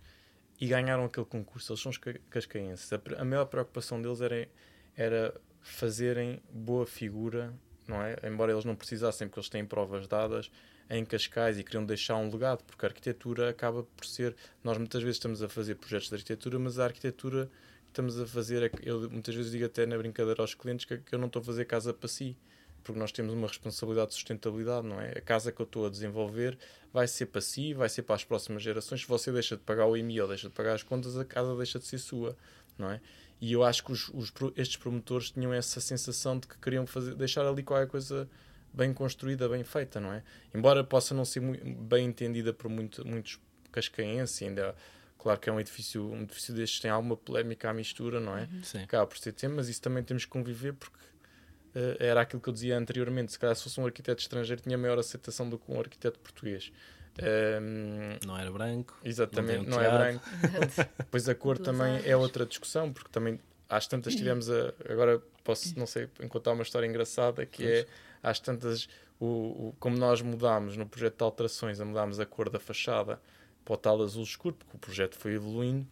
[0.60, 1.98] e ganharam aquele concurso, eles são os
[2.30, 2.92] cascaenses.
[2.92, 4.48] A, a maior preocupação deles era,
[4.96, 7.52] era fazerem boa figura,
[7.86, 8.16] não é?
[8.24, 10.50] Embora eles não precisassem, porque eles têm provas dadas
[10.88, 14.34] em Cascais e queriam deixar um legado, porque a arquitetura acaba por ser.
[14.62, 17.50] Nós muitas vezes estamos a fazer projetos de arquitetura, mas a arquitetura
[17.84, 20.98] que estamos a fazer, é eu muitas vezes digo até na brincadeira aos clientes que,
[20.98, 22.36] que eu não estou a fazer casa para si,
[22.86, 25.10] porque nós temos uma responsabilidade de sustentabilidade, não é?
[25.18, 26.56] A casa que eu estou a desenvolver
[26.92, 29.00] vai ser para si, vai ser para as próximas gerações.
[29.00, 31.56] Se você deixa de pagar o IMI ou deixa de pagar as contas, a casa
[31.56, 32.36] deixa de ser sua,
[32.78, 33.00] não é?
[33.40, 37.16] E eu acho que os, os, estes promotores tinham essa sensação de que queriam fazer,
[37.16, 38.28] deixar ali qualquer coisa
[38.72, 40.22] bem construída, bem feita, não é?
[40.54, 43.40] Embora possa não ser muito, bem entendida por muito, muitos
[43.72, 44.76] cascaenses, ainda
[45.18, 48.42] claro que é um edifício, um edifício destes tem alguma polémica à mistura, não é?
[48.42, 48.62] Uhum.
[48.62, 48.82] Sim.
[48.84, 50.96] Acaba por ser tema, mas isso também temos que conviver porque
[51.98, 54.98] era aquilo que eu dizia anteriormente, se calhar se fosse um arquiteto estrangeiro tinha maior
[54.98, 56.72] aceitação do que um arquiteto português.
[57.18, 58.98] Um, ehm, não era branco.
[59.04, 60.24] Exatamente, não, não é branco.
[61.10, 64.72] pois a cor também é outra discussão, porque também às tantas tivemos a.
[64.88, 67.86] Agora posso, não sei, contar uma história engraçada que é
[68.22, 68.88] às tantas,
[69.20, 73.20] o, o, como nós mudámos no projeto de alterações, a mudámos a cor da fachada
[73.64, 75.86] para o tal azul escuro, porque o projeto foi evoluindo,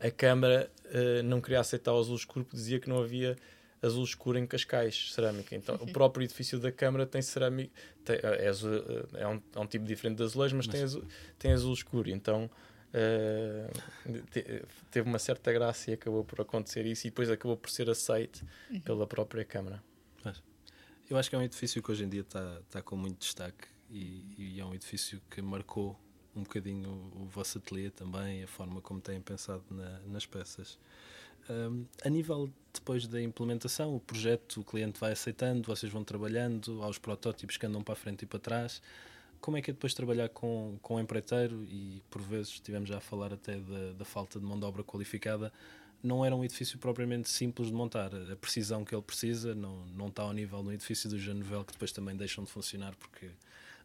[0.00, 3.36] a Câmara uh, não queria aceitar o azul escuro porque dizia que não havia
[3.84, 5.54] azul escuro em Cascais, cerâmica.
[5.54, 7.70] Então, o próprio edifício da Câmara tem cerâmica,
[8.04, 8.82] tem- é, azul-
[9.14, 11.04] é um, é um tipo diferente de azulejo, mas, tem, azul,
[11.38, 12.08] tem azul escuro.
[12.10, 12.50] Então,
[12.92, 13.70] eh,
[14.30, 17.90] te- teve uma certa graça e acabou por acontecer isso, e depois acabou por ser
[17.90, 18.42] aceite
[18.84, 19.82] pela própria Câmara.
[21.10, 23.68] Eu acho que é um edifício que hoje em dia está está com muito destaque
[23.90, 26.00] e, e é um edifício que marcou
[26.34, 30.78] um bocadinho o, o vosso ateliê também, a forma como têm pensado na- nas peças.
[31.48, 36.82] Hum, a nível depois da implementação, o projeto, o cliente vai aceitando, vocês vão trabalhando,
[36.82, 38.82] aos protótipos que andam para a frente e para trás.
[39.40, 42.96] Como é que é depois trabalhar com, com o empreiteiro e por vezes estivemos já
[42.96, 45.52] a falar até da, da falta de mão de obra qualificada,
[46.02, 48.10] não era um edifício propriamente simples de montar.
[48.14, 51.72] A precisão que ele precisa não, não está ao nível do edifício do Janevel, que
[51.72, 53.30] depois também deixam de funcionar porque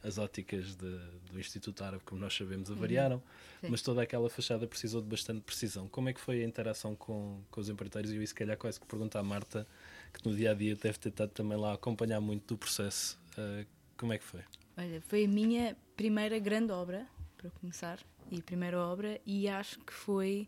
[0.03, 0.99] as óticas de-
[1.31, 3.21] do Instituto Árabe, como nós sabemos, avariaram.
[3.61, 3.67] Sim.
[3.69, 5.87] Mas toda aquela fachada precisou de bastante precisão.
[5.89, 8.11] Como é que foi a interação com, com os empreiteiros?
[8.11, 9.67] E eu, se calhar, quase que pergunto à Marta,
[10.13, 13.19] que no dia a dia deve ter estado também lá a acompanhar muito do processo.
[13.37, 13.65] Ah,
[13.97, 14.41] como é que foi?
[14.77, 17.05] Olha, foi a minha primeira grande obra,
[17.37, 17.99] para começar,
[18.31, 20.47] e primeira obra, e acho que foi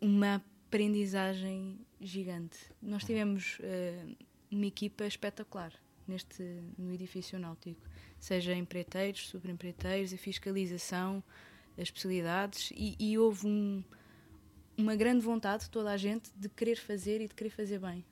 [0.00, 2.58] uma aprendizagem gigante.
[2.82, 4.04] Nós tivemos eh,
[4.50, 5.72] uma equipa espetacular
[6.08, 6.42] neste
[6.78, 7.80] no edifício náutico,
[8.20, 11.22] seja empreiteiros, subempreiteiros, a fiscalização,
[11.76, 13.82] as especialidades, e, e houve um-
[14.76, 18.04] uma grande vontade de toda a gente de querer fazer e de querer fazer bem.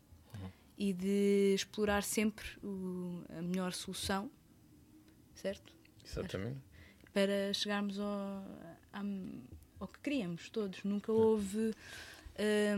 [0.76, 4.30] E de explorar sempre o- a melhor solução,
[5.34, 5.72] certo?
[6.04, 6.56] Exatamente.
[7.12, 8.44] para chegarmos ao,
[9.80, 10.84] ao que queríamos todos.
[10.84, 11.74] Nunca houve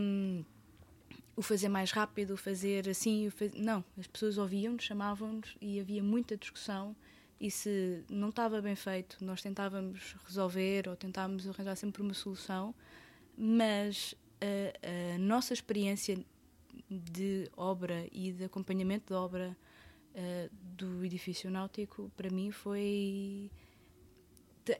[0.01, 0.43] hum,
[1.35, 3.27] o fazer mais rápido, o fazer assim.
[3.27, 3.53] O faz...
[3.53, 6.95] Não, as pessoas ouviam-nos, chamavam-nos e havia muita discussão.
[7.41, 12.75] E se não estava bem feito, nós tentávamos resolver ou tentávamos arranjar sempre uma solução,
[13.35, 16.23] mas a, a nossa experiência
[16.87, 19.57] de obra e de acompanhamento de obra
[20.13, 23.49] eh, do edifício náutico, para mim, foi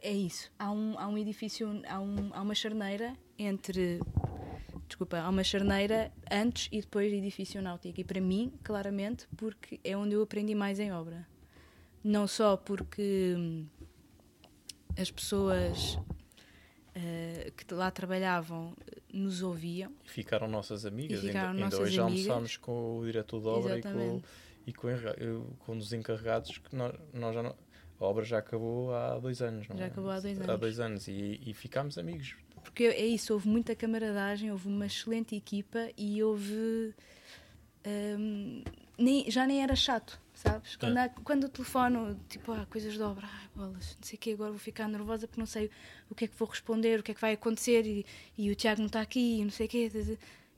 [0.04, 0.52] é isso.
[0.60, 4.00] Há um, há um edifício, há, um, há uma charneira entre.
[4.88, 8.00] Desculpa, há uma charneira antes e depois do edifício náutico.
[8.00, 11.26] E para mim, claramente, porque é onde eu aprendi mais em obra.
[12.04, 13.66] Não só porque hum,
[14.98, 15.98] as pessoas
[16.96, 21.24] eh, que lá trabalhavam eh, nos ouviam, E ficaram nossas amigas.
[21.24, 22.28] E ficaram ainda, ainda nossas hoje amigas.
[22.28, 24.26] almoçámos com o diretor de obra e com, Exatamente.
[24.68, 27.56] e com, eu- com um dos encarregados que nós, nós já não,
[28.00, 29.88] a obra já acabou há dois anos, não Já é?
[29.88, 30.60] acabou há dois Há anos.
[30.60, 32.36] dois anos e, e ficámos amigos.
[32.64, 36.94] porque é isso, houve muita camaradagem, houve uma excelente equipa e houve.
[37.86, 38.64] hum,
[38.98, 40.76] nem- já nem era chato, sabes?
[40.76, 44.20] Quando, há- quando eu telefono, tipo, ah, coisas de obra, ai, bolas, não sei o
[44.20, 45.70] que, agora vou ficar nervosa porque não sei
[46.10, 48.06] o que é que vou responder, o que é que vai acontecer e,
[48.38, 49.92] e o Tiago não está aqui e não sei o quê.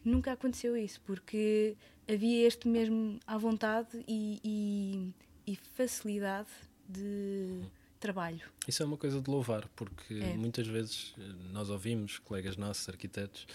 [0.03, 1.75] Nunca aconteceu isso, porque
[2.09, 6.49] havia este mesmo à vontade e, e- e facilidade
[6.87, 7.61] de
[7.99, 8.41] trabalho.
[8.67, 10.33] Isso é uma coisa de louvar, porque É.
[10.35, 11.21] muitas vezes eh,
[11.53, 13.47] nós ouvimos colegas nossos, arquitetos,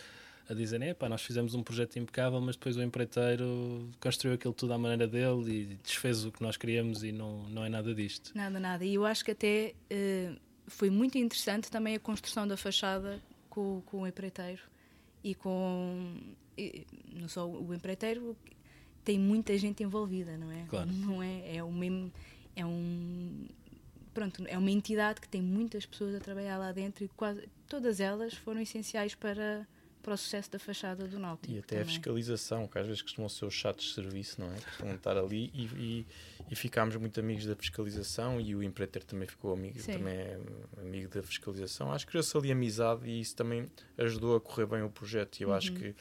[0.49, 4.73] a dizerem: Epá, nós fizemos um projeto impecável, mas depois o empreiteiro construiu aquilo tudo
[4.73, 8.33] à maneira dele e desfez o que nós queríamos e não, não é nada disto.
[8.35, 8.85] Nada, nada.
[8.85, 10.33] E eu acho que até eh,
[10.67, 14.63] foi muito interessante também a construção da fachada com, com o empreiteiro
[15.23, 16.17] e com.
[16.57, 18.37] e não só o empreiteiro,
[19.05, 20.65] tem muita gente envolvida, não é?
[20.69, 20.91] Claro.
[20.91, 21.57] Não é?
[21.57, 22.11] É, uma,
[22.57, 23.47] é um.
[24.15, 28.01] Pronto, é uma entidade que tem muitas pessoas a trabalhar lá dentro e quase todas
[28.01, 29.67] elas foram essenciais para,
[30.09, 31.53] para o sucesso da fachada do Náutico.
[31.53, 31.95] E até a também.
[31.95, 34.57] fiscalização, que às vezes costumam ser os chatos de serviço, não é?
[34.57, 36.07] Que vão estar ali e, e,
[36.51, 39.93] e ficámos muito amigos da fiscalização e o empreiteiro também ficou amigo, Sim.
[39.93, 40.41] também é
[40.81, 41.93] amigo da fiscalização.
[41.93, 45.41] Acho que criou-se ali amizade e isso também ajudou a correr bem o projeto.
[45.41, 45.95] E eu acho que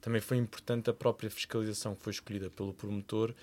[0.00, 3.34] também foi importante a própria fiscalização que foi escolhida pelo promotor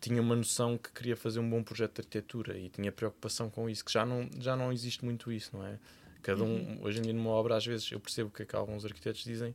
[0.00, 3.68] tinha uma noção que queria fazer um bom projeto de arquitetura e tinha preocupação com
[3.68, 5.78] isso, que já não, já não existe muito isso, não é?
[6.26, 8.84] Cada um, hoje em dia numa obra, às vezes, eu percebo que é que alguns
[8.84, 9.54] arquitetos dizem,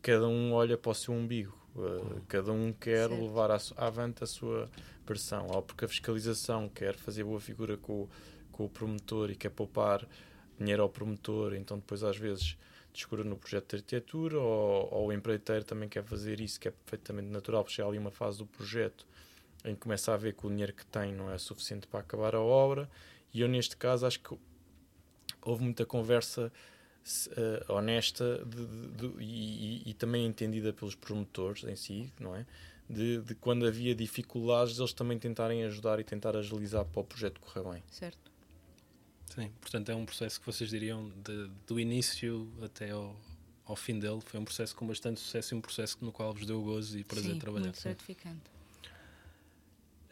[0.00, 3.20] cada um olha para o seu umbigo, uh, cada um quer Certo.
[3.20, 4.70] levar à, avante a sua
[5.04, 8.08] versão, ou porque a fiscalização quer fazer boa figura com, o-
[8.52, 10.06] com o promotor e quer poupar
[10.56, 12.56] dinheiro ao promotor, então depois às vezes
[12.92, 16.70] descura no projeto de arquitetura, ou, ou o empreiteiro também quer fazer isso, que é
[16.70, 19.04] perfeitamente natural, porque chega ali uma fase do projeto
[19.64, 22.36] em que começa a ver que o dinheiro que tem não é suficiente para acabar
[22.36, 22.88] a obra,
[23.34, 24.38] e eu neste caso acho que
[25.46, 26.52] houve muita conversa
[27.36, 32.44] eh, honesta de- de- de- e, e- também entendida pelos promotores em si, não é?
[32.90, 37.40] De, de quando havia dificuldades, eles também tentarem ajudar e tentar agilizar para o projeto
[37.40, 37.82] correr bem.
[37.90, 38.30] Certo.
[39.34, 43.14] Sim, portanto é um processo que vocês diriam de- do início até ao,
[43.66, 46.46] ao fim dele foi um processo com bastante sucesso e um processo no qual vos
[46.46, 47.64] deu gozo e prazer Sim, trabalhar.
[47.66, 48.40] muito certificante.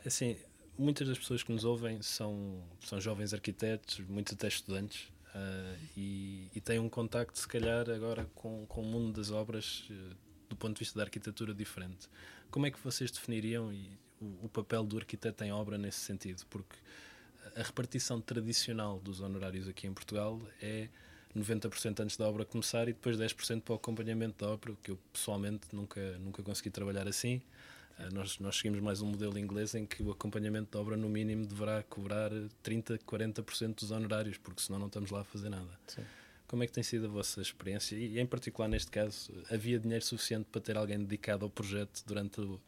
[0.05, 0.37] Assim,
[0.79, 6.49] muitas das pessoas que nos ouvem são, são jovens arquitetos, muitos até estudantes, ah, e,
[6.55, 10.15] e têm um contacto, se calhar, agora com, com o mundo das obras eh,
[10.49, 12.09] do ponto de vista da arquitetura diferente.
[12.51, 16.45] Como é que vocês definiriam e, o, o papel do arquiteto em obra nesse sentido?
[16.49, 16.77] Porque
[17.57, 20.89] a repartição tradicional dos honorários aqui em Portugal é
[21.37, 24.99] 90% antes da obra começar e depois 10% para o acompanhamento da obra, que eu
[25.13, 27.43] pessoalmente nunca, nunca consegui trabalhar assim.
[27.99, 31.09] Uh, nós, nós seguimos mais um modelo inglês em que o acompanhamento da obra, no
[31.09, 32.31] mínimo, deverá cobrar
[32.65, 35.71] 30%, 40% dos honorários, porque senão não estamos lá a fazer nada.
[35.87, 36.03] Sim.
[36.47, 37.97] Como é que tem sido a vossa experiência?
[37.97, 42.41] E, em particular, neste caso, havia dinheiro suficiente para ter alguém dedicado ao projeto durante
[42.41, 42.61] o,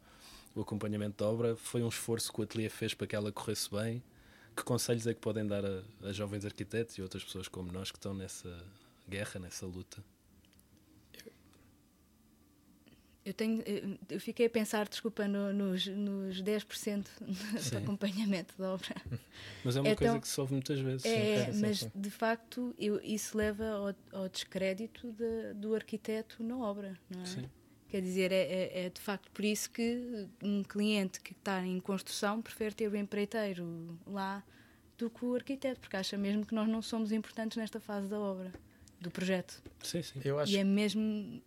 [0.55, 1.57] o acompanhamento da obra?
[1.57, 4.03] Foi um esforço que o ateliê fez para que ela corresse bem?
[4.57, 7.91] Que conselhos é que podem dar a, a jovens arquitetos e outras pessoas como nós
[7.91, 8.65] que estão nessa
[9.09, 10.03] guerra, nessa luta?
[13.27, 17.07] Eu, tenho, eu- eu fiquei a pensar, desculpa, no, nos, nos 10%
[17.55, 17.77] de Sim.
[17.79, 18.95] acompanhamento da obra.
[19.65, 21.05] Mas é uma É coisa tão- que se ouve muitas vezes.
[21.05, 21.91] É, sim, mas sim.
[21.93, 23.65] de facto eu- isso leva
[24.13, 27.27] ao, ao descrédito de- do arquiteto na obra, não é?
[27.27, 27.51] Sim.
[27.89, 31.81] Quer dizer, é, é- é de facto por isso que um cliente que está em
[31.81, 34.45] construção prefere ter o empreiteiro lá
[34.97, 38.19] do que o arquiteto, porque acha mesmo que nós não somos importantes nesta fase da
[38.21, 38.53] obra,
[39.01, 39.61] do projeto.
[39.83, 40.21] Sim, sim.
[40.25, 41.43] Eu acho E é mesmo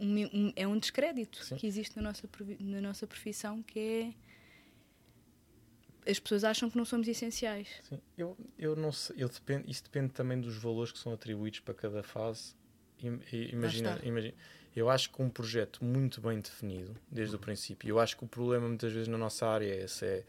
[0.00, 1.56] um, um- é um descrédito Sim.
[1.56, 2.28] que existe na nossa,
[2.60, 4.12] na nossa profissão, que é
[6.10, 7.68] as pessoas acham que não somos essenciais.
[7.82, 11.60] Sim, eu, eu não sei, eu depende, isso depende também dos valores que são atribuídos
[11.60, 12.54] para cada fase.
[13.52, 14.34] Imagina, imagina,
[14.76, 18.28] eu acho que um projeto muito bem definido desde o princípio, eu acho que o
[18.28, 20.24] problema muitas vezes na nossa área é esse, é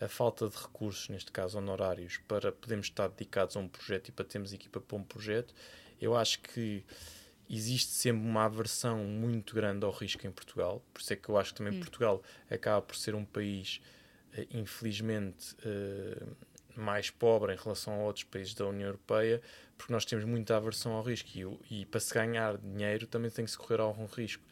[0.00, 4.12] a falta de recursos, neste caso honorários, para podermos estar dedicados a um projeto e
[4.12, 5.54] para termos equipa para um projeto.
[6.00, 6.84] Eu acho que
[7.50, 11.36] existe sempre uma aversão muito grande ao risco em Portugal, por isso é que eu
[11.36, 13.80] acho que também Portugal acaba por ser um país,
[14.34, 16.22] eh, infelizmente, eh,
[16.76, 19.42] mais pobre em relação a outros países da União Europeia,
[19.76, 21.28] porque nós temos muita aversão ao risco
[21.70, 24.42] e, e para se ganhar dinheiro também tem que se correr a algum risco.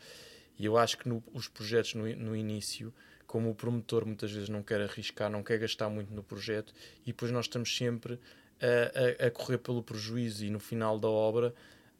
[0.58, 2.92] E eu acho que no- os projetos no, no início,
[3.26, 7.06] como o promotor muitas vezes não quer arriscar, não quer gastar muito no projeto, e
[7.06, 8.18] depois nós estamos sempre
[8.61, 11.54] a, a- a correr pelo prejuízo, e no final da obra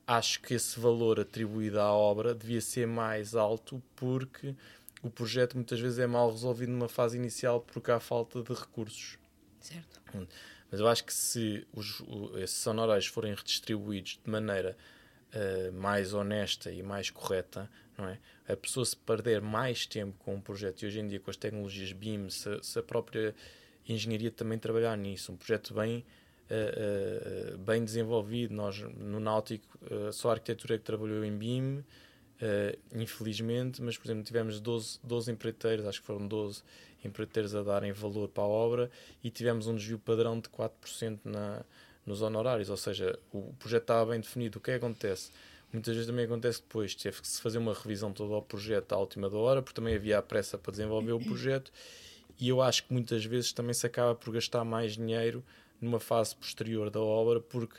[0.09, 4.55] acho que esse valor atribuído à obra devia ser mais alto, porque
[5.03, 9.19] o projeto muitas vezes é mal resolvido numa fase inicial porque há falta de recursos.
[9.61, 10.01] Certo.
[10.71, 14.77] Mas eu acho que se os, o- esses honorários forem redistribuídos de maneira
[15.31, 18.19] eh, mais honesta e mais correta, não é?
[18.49, 21.37] A pessoa se perder mais tempo com um projeto, e hoje em dia com as
[21.37, 23.35] tecnologias BIM, se, se a própria
[23.87, 26.03] engenharia também trabalhar nisso, um projeto bem,
[26.51, 31.85] eh, bem desenvolvido, nós no Náutico eh, só a arquitetura é que trabalhou em BIM,
[32.95, 36.63] infelizmente, mas por exemplo tivemos 12, 12 empreiteiros, acho que foram 12
[37.05, 38.91] empreiteiros a darem valor para a obra
[39.23, 41.65] e tivemos um desvio padrão de 4% na,
[42.07, 44.59] nos honorários, ou seja, o projeto estava bem definido.
[44.59, 45.31] O que é que acontece?
[45.73, 48.99] Muitas vezes também acontece depois, teve que se fazer uma revisão todo ao projeto à
[48.99, 51.71] última da hora, porque também havia a pressa para desenvolver o projeto,
[52.41, 55.45] e eu acho que muitas vezes também se acaba por gastar mais dinheiro
[55.81, 57.79] numa fase posterior da obra, porque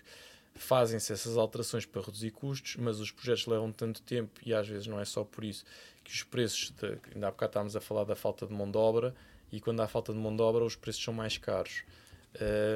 [0.55, 4.87] fazem-se essas alterações para reduzir custos, mas os projetos levam tanto tempo e às vezes
[4.87, 5.63] não é só por isso
[6.03, 8.77] que os preços, de, ainda há bocado estávamos a falar da falta de mão de
[8.77, 9.15] obra,
[9.51, 11.83] e quando há falta de mão de obra os preços são mais caros.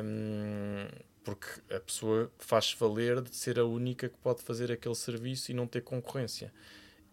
[0.04, 0.88] Hum,
[1.24, 5.54] porque a pessoa faz valer de ser a única que pode fazer aquele serviço e
[5.54, 6.54] não ter concorrência.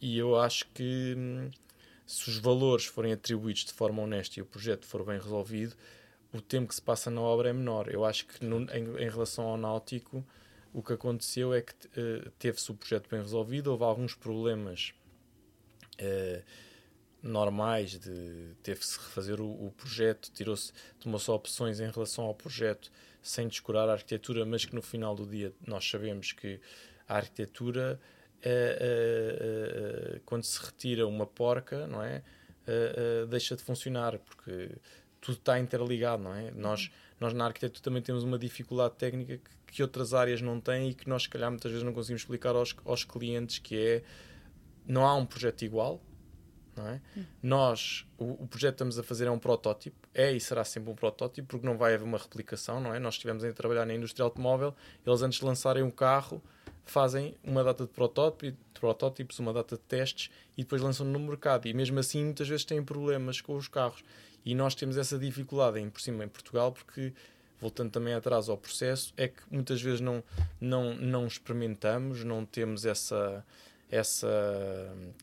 [0.00, 1.50] E eu acho que hum,
[2.06, 5.76] se os valores forem atribuídos de forma honesta e o projeto for bem resolvido,
[6.32, 7.88] o tempo que se passa na obra é menor.
[7.88, 10.24] Eu acho que no- em, em relação ao náutico,
[10.72, 14.92] o que aconteceu é que eh, teve-se o projeto bem resolvido, houve alguns problemas
[15.98, 16.42] eh,
[17.22, 22.90] normais de teve-se refazer o, o projeto, tirou-se, tomou-se opções em relação ao projeto
[23.22, 26.60] sem descurar a arquitetura, mas que no final do dia nós sabemos que
[27.08, 28.00] a arquitetura
[28.42, 32.22] eh, quando se retira uma porca, não é?
[33.28, 34.70] Deixa de funcionar porque
[35.20, 36.50] tudo está interligado, não é?
[36.52, 40.90] Nós, nós na arquitetura também temos uma dificuldade técnica que, que outras áreas não têm
[40.90, 44.02] e que nós, se calhar, muitas vezes não conseguimos explicar aos, aos clientes, que é
[44.86, 46.02] não há um projeto igual,
[46.74, 47.00] não é?
[47.42, 50.90] Nós, o, o projeto que estamos a fazer é um protótipo, é e será sempre
[50.90, 52.98] um protótipo, porque não vai haver uma replicação, não é?
[52.98, 54.74] Nós estivemos a trabalhar na indústria automóvel,
[55.06, 56.42] eles antes de lançarem o carro
[56.84, 61.68] fazem uma data de protótipo, protótipos, uma data de testes e depois lançam no mercado.
[61.68, 64.02] E mesmo assim, muitas vezes têm problemas com os carros.
[64.44, 67.12] E nós temos essa dificuldade, em, por cima, em Portugal, porque
[67.60, 70.24] voltando também atrás ao processo, é que muitas vezes não,
[70.58, 73.44] não, não experimentamos, não temos essa,
[73.90, 74.26] essa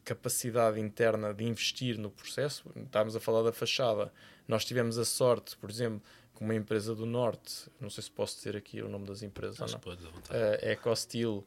[0.06, 2.64] capacidade interna de investir no processo.
[2.76, 4.14] Estávamos a falar da fachada.
[4.48, 6.00] Nós tivemos a sorte, por exemplo,
[6.38, 9.60] com uma empresa do Norte, não sei se posso dizer aqui o nome das empresas
[9.60, 10.38] Acho não, podes à vontade.
[10.38, 11.44] a EcoSteel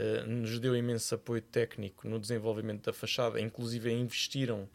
[0.00, 4.66] eh, nos deu imenso apoio técnico no desenvolvimento da fachada, inclusive investiram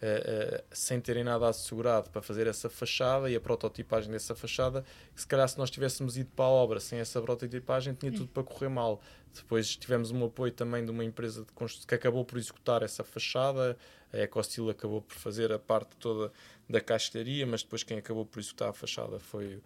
[0.00, 4.84] eh, sem terem nada assegurado para fazer essa fachada e a prototipagem dessa fachada.
[5.12, 8.28] que Se calhar, se nós tivéssemos ido para a obra sem essa prototipagem, tinha tudo
[8.28, 9.00] para correr mal.
[9.34, 13.02] Depois tivemos um apoio também de uma empresa de construção que acabou por executar essa
[13.02, 13.76] fachada.
[14.12, 16.32] A EcoSteel acabou por fazer a parte toda
[16.70, 19.60] da castelharia, mas depois quem acabou por executar a fachada foi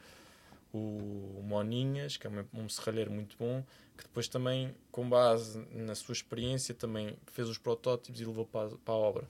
[0.72, 3.64] o Moninhas, que é um, serralheiro muito bom,
[3.96, 8.68] que depois também, com base na sua experiência, também fez os protótipos e levou para,
[8.74, 9.28] a- para a obra.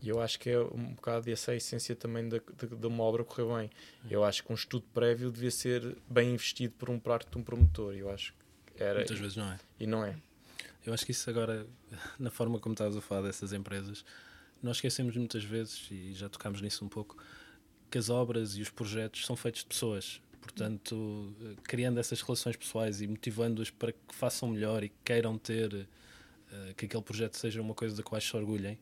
[0.00, 3.02] E eu acho que é um bocado essa a essência também da- de, de uma
[3.02, 3.70] obra correr bem.
[4.10, 7.42] Eu acho que um estudo prévio devia ser bem investido por um parte de um
[7.42, 7.94] promotor.
[7.94, 8.34] Eu acho
[8.76, 8.96] que era.
[9.00, 9.58] Muitas vezes não é.
[9.80, 10.16] E não é.
[10.86, 11.66] Eu acho que isso agora,
[12.20, 14.04] na forma como estavas a falar dessas empresas,
[14.62, 17.16] nós esquecemos muitas vezes, e já tocámos nisso um pouco,
[17.90, 20.20] que as obras e os projetos são feitos de pessoas.
[20.44, 25.88] Portanto, criando essas relações pessoais e motivando-as para que façam melhor e que queiram ter
[26.52, 28.78] eh, que aquele projeto seja uma coisa da qual se orgulhem,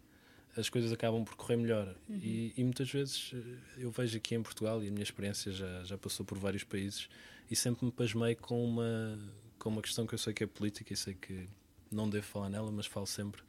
[0.56, 1.94] as coisas acabam por correr melhor.
[2.10, 3.38] E, e muitas vezes eh,
[3.78, 7.08] eu vejo aqui em Portugal, e a minha experiência já, já passou por vários países,
[7.48, 9.16] e sempre me pasmei com uma,
[9.56, 11.48] com uma questão que eu sei que é política e sei que
[11.92, 13.40] não devo falar nela, mas falo sempre,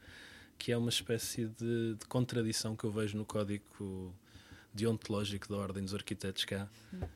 [0.59, 3.65] que é uma espécie de, de contradição que eu vejo no código
[4.73, 6.67] deontológico da Ordem dos Arquitetos cá,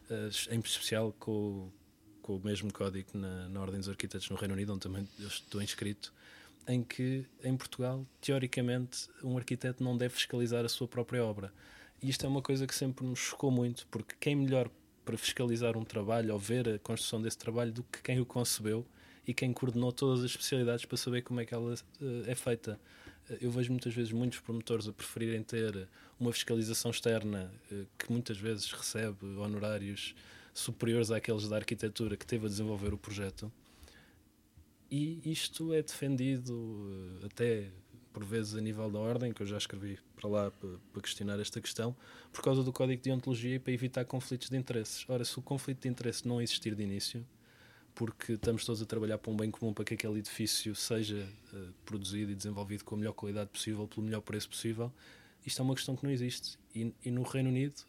[0.09, 1.71] eh, em especial com,
[2.21, 5.27] com o mesmo código na, na Ordem dos Arquitetos no Reino Unido, onde também eu
[5.27, 6.13] estou inscrito,
[6.67, 11.51] em que em Portugal, teoricamente, um arquiteto não deve fiscalizar a sua própria obra.
[12.01, 14.69] E isto é uma coisa que sempre nos chocou muito, porque quem melhor
[15.07, 18.85] para fiscalizar um trabalho ou ver a construção desse trabalho do que quem o concebeu
[19.25, 22.77] e quem coordenou todas as especialidades para saber como é que ela eh, é feita.
[23.41, 25.87] Eu vejo muitas vezes muitos promotores a preferirem ter
[26.19, 30.15] uma fiscalização externa eh, que muitas vezes recebe honorários
[30.53, 33.51] superiores àqueles da arquitetura que teve a desenvolver o projeto.
[34.89, 37.71] E isto é defendido eh, até
[38.17, 41.61] por vezes a nível da ordem, que eu já escrevi para lá para questionar esta
[41.61, 41.95] questão,
[42.33, 45.05] por causa do código de ontologia e para evitar conflitos de interesses.
[45.07, 47.23] Ora, se o conflito de interesse não existir de início,
[47.97, 51.57] porque estamos todos a trabalhar para um bem comum para que aquele edifício seja eh,
[51.83, 54.93] produzido e desenvolvido com a melhor qualidade possível, pelo melhor preço possível,
[55.43, 56.59] isto é uma questão que não existe.
[56.75, 57.81] E, e no Reino Unido,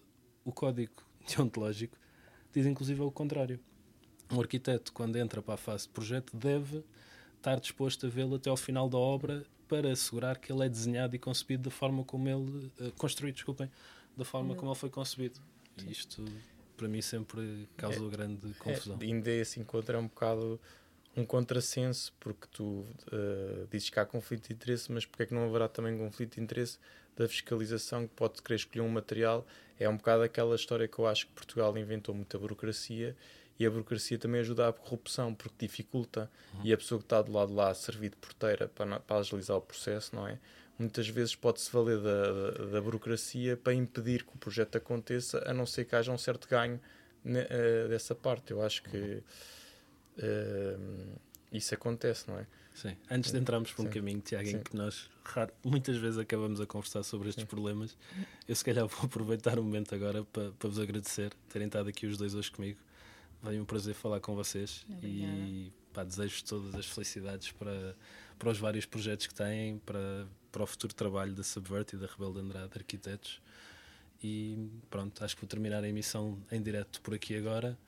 [0.47, 1.95] o código deontológico
[2.55, 3.61] diz inclusive o contrário.
[4.33, 6.83] Um arquiteto, quando entra para a fase de projeto, deve
[7.37, 11.17] estar disposto a vê-lo até ao final da obra para assegurar que ele é desenhado
[11.17, 12.73] e concebido da forma como ele.
[12.81, 13.71] eh, construído, desculpem,
[14.17, 15.39] da forma como ele foi concebido.
[15.87, 16.25] E isto,
[16.79, 18.97] para mim, sempre causou grande confusão.
[19.01, 20.59] É, ainda esse encontro é um bocado
[21.17, 25.35] um contrassenso, porque tu eh, dizes que há conflito de interesse, mas porque é que
[25.35, 26.79] não haverá também conflito de interesse
[27.17, 29.45] da fiscalização que pode querer escolher um material?
[29.81, 33.17] É um bocado aquela história que eu acho que Portugal inventou muita burocracia
[33.59, 36.31] e a burocracia também ajuda à corrupção, porque dificulta.
[36.63, 39.17] E a pessoa que está do lado de lá a servir de porteira para, para
[39.19, 40.39] agilizar o processo, não é?
[40.79, 45.53] Muitas vezes pode-se valer da, da, da burocracia para impedir que o projeto aconteça, a
[45.53, 46.81] não ser que haja um certo ganho
[47.25, 48.53] ne- eh, dessa parte.
[48.53, 49.23] Eu acho que
[50.19, 50.77] eh,
[51.53, 52.47] isso acontece, não é?
[52.75, 52.97] Sim.
[53.11, 53.93] Antes de entrarmos por um Sim.
[53.95, 54.63] caminho, Tiago, em Sim.
[54.63, 57.97] que nós raro- muitas vezes acabamos a conversar sobre estes problemas,
[58.47, 62.07] eu se calhar vou aproveitar o momento agora para, para vos agradecer terem estado aqui
[62.07, 62.79] os dois hoje comigo.
[63.43, 67.97] Foi um prazer falar com vocês e pá, desejo todas as felicidades para,
[68.39, 72.07] para os vários projetos que têm, para, para o futuro trabalho da Subvert e da
[72.07, 73.41] Rebelo de Andrade Arquitetos.
[74.23, 77.79] E pronto, acho que vou terminar a emissão em direto por aqui agora,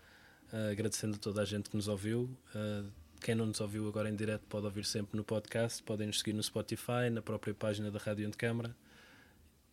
[0.53, 2.31] ah, agradecendo a toda a gente que nos ouviu.
[2.55, 2.85] Ah,
[3.21, 6.33] quem não nos ouviu agora em direto pode ouvir sempre no podcast, podem nos seguir
[6.33, 8.75] no Spotify, na própria página da Rádio Antecâmara.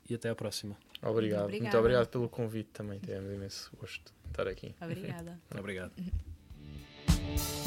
[0.09, 0.77] E até à próxima.
[1.01, 1.41] Obrigado.
[1.41, 1.79] Muito Obrigada.
[1.79, 2.99] obrigado pelo convite também.
[2.99, 4.73] Tivemos imenso gosto de estar aqui.
[4.81, 5.39] Obrigada.
[5.57, 5.91] Obrigado.